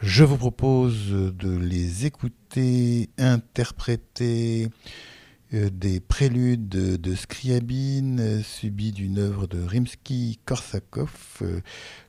[0.00, 4.70] je vous propose de les écouter interpréter
[5.52, 11.10] euh, des préludes de, Scriabine subis d'une œuvre de Rimsky-Korsakov,
[11.42, 11.60] euh,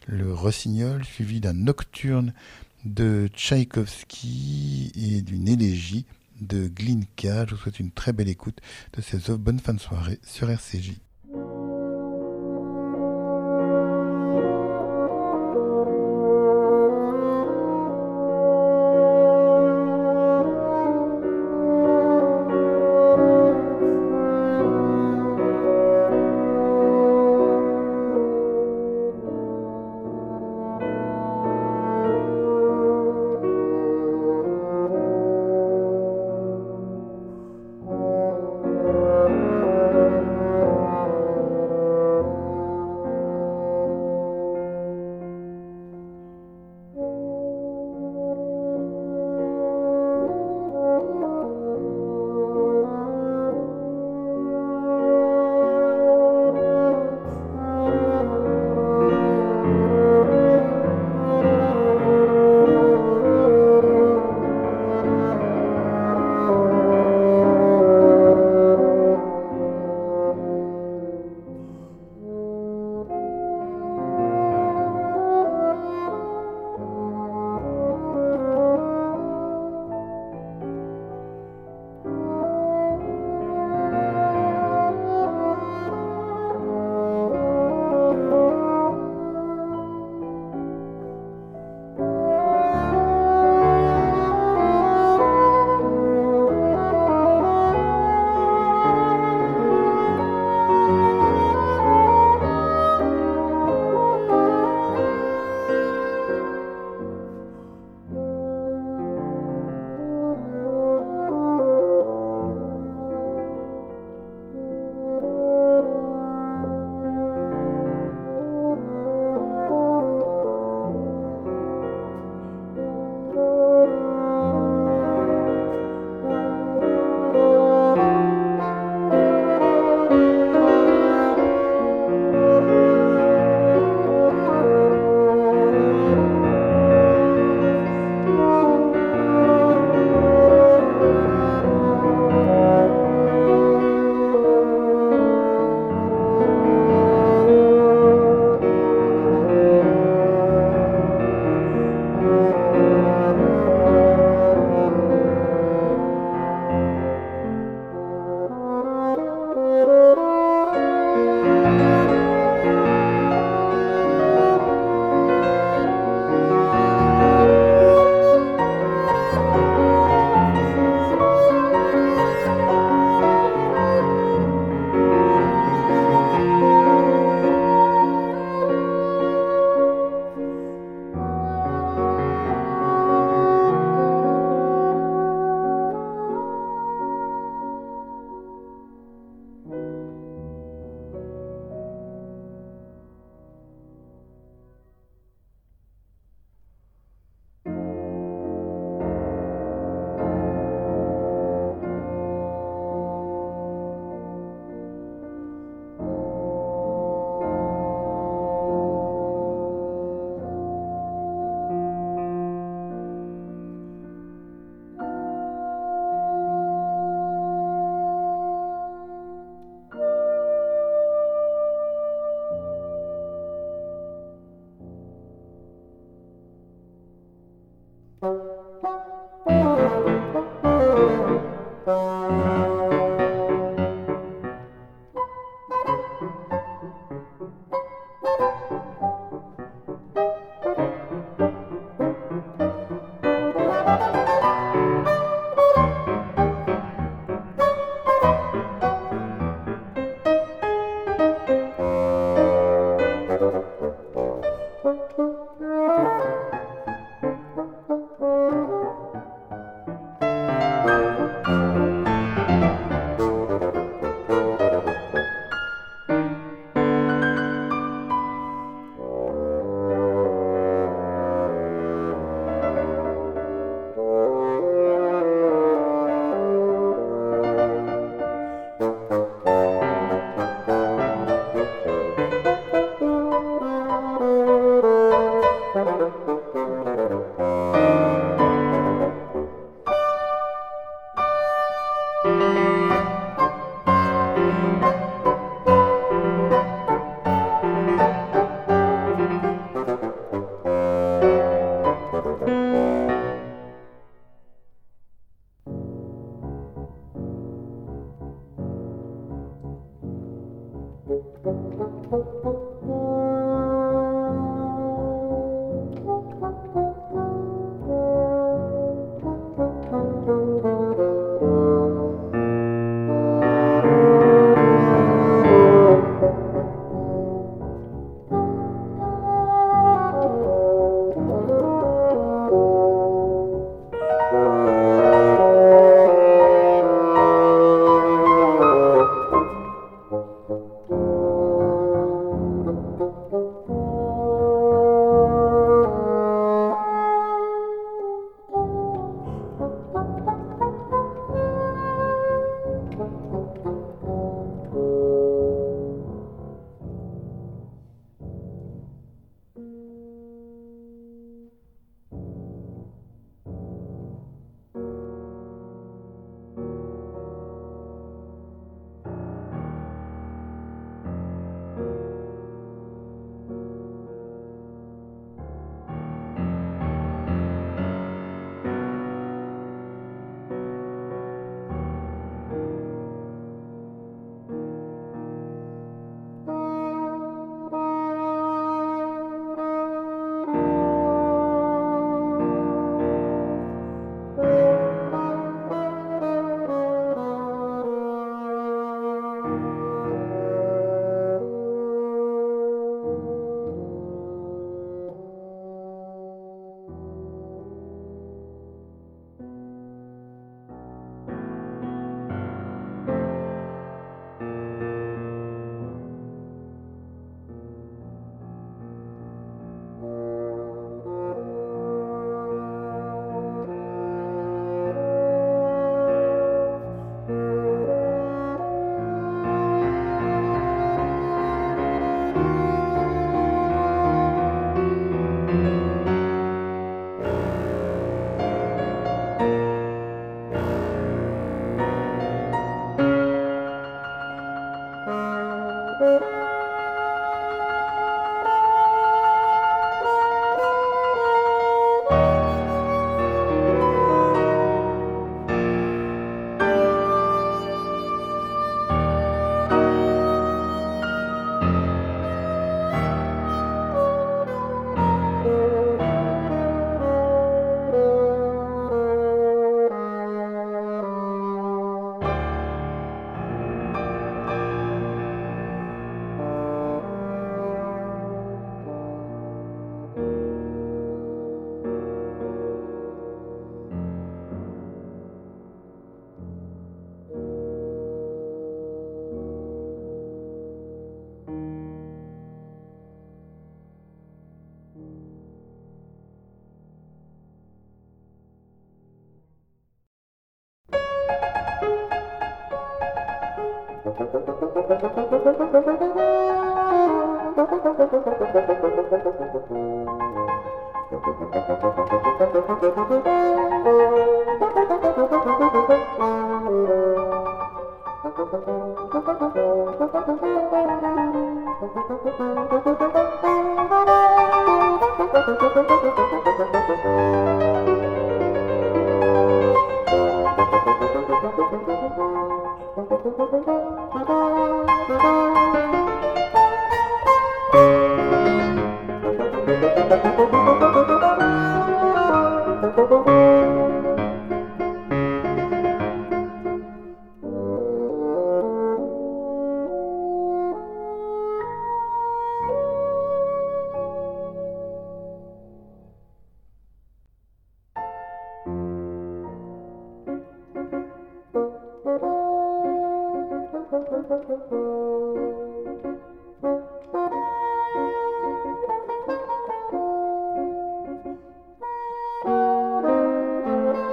[0.08, 2.34] le Rossignol, suivi d'un nocturne
[2.86, 6.06] de Tchaïkovski et d'une élégie
[6.40, 7.46] de Glinka.
[7.46, 8.60] Je vous souhaite une très belle écoute
[8.94, 9.40] de ces œuvres.
[9.40, 10.94] Bonne fin de soirée sur RCJ.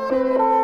[0.08, 0.55] Música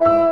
[0.00, 0.25] Bye.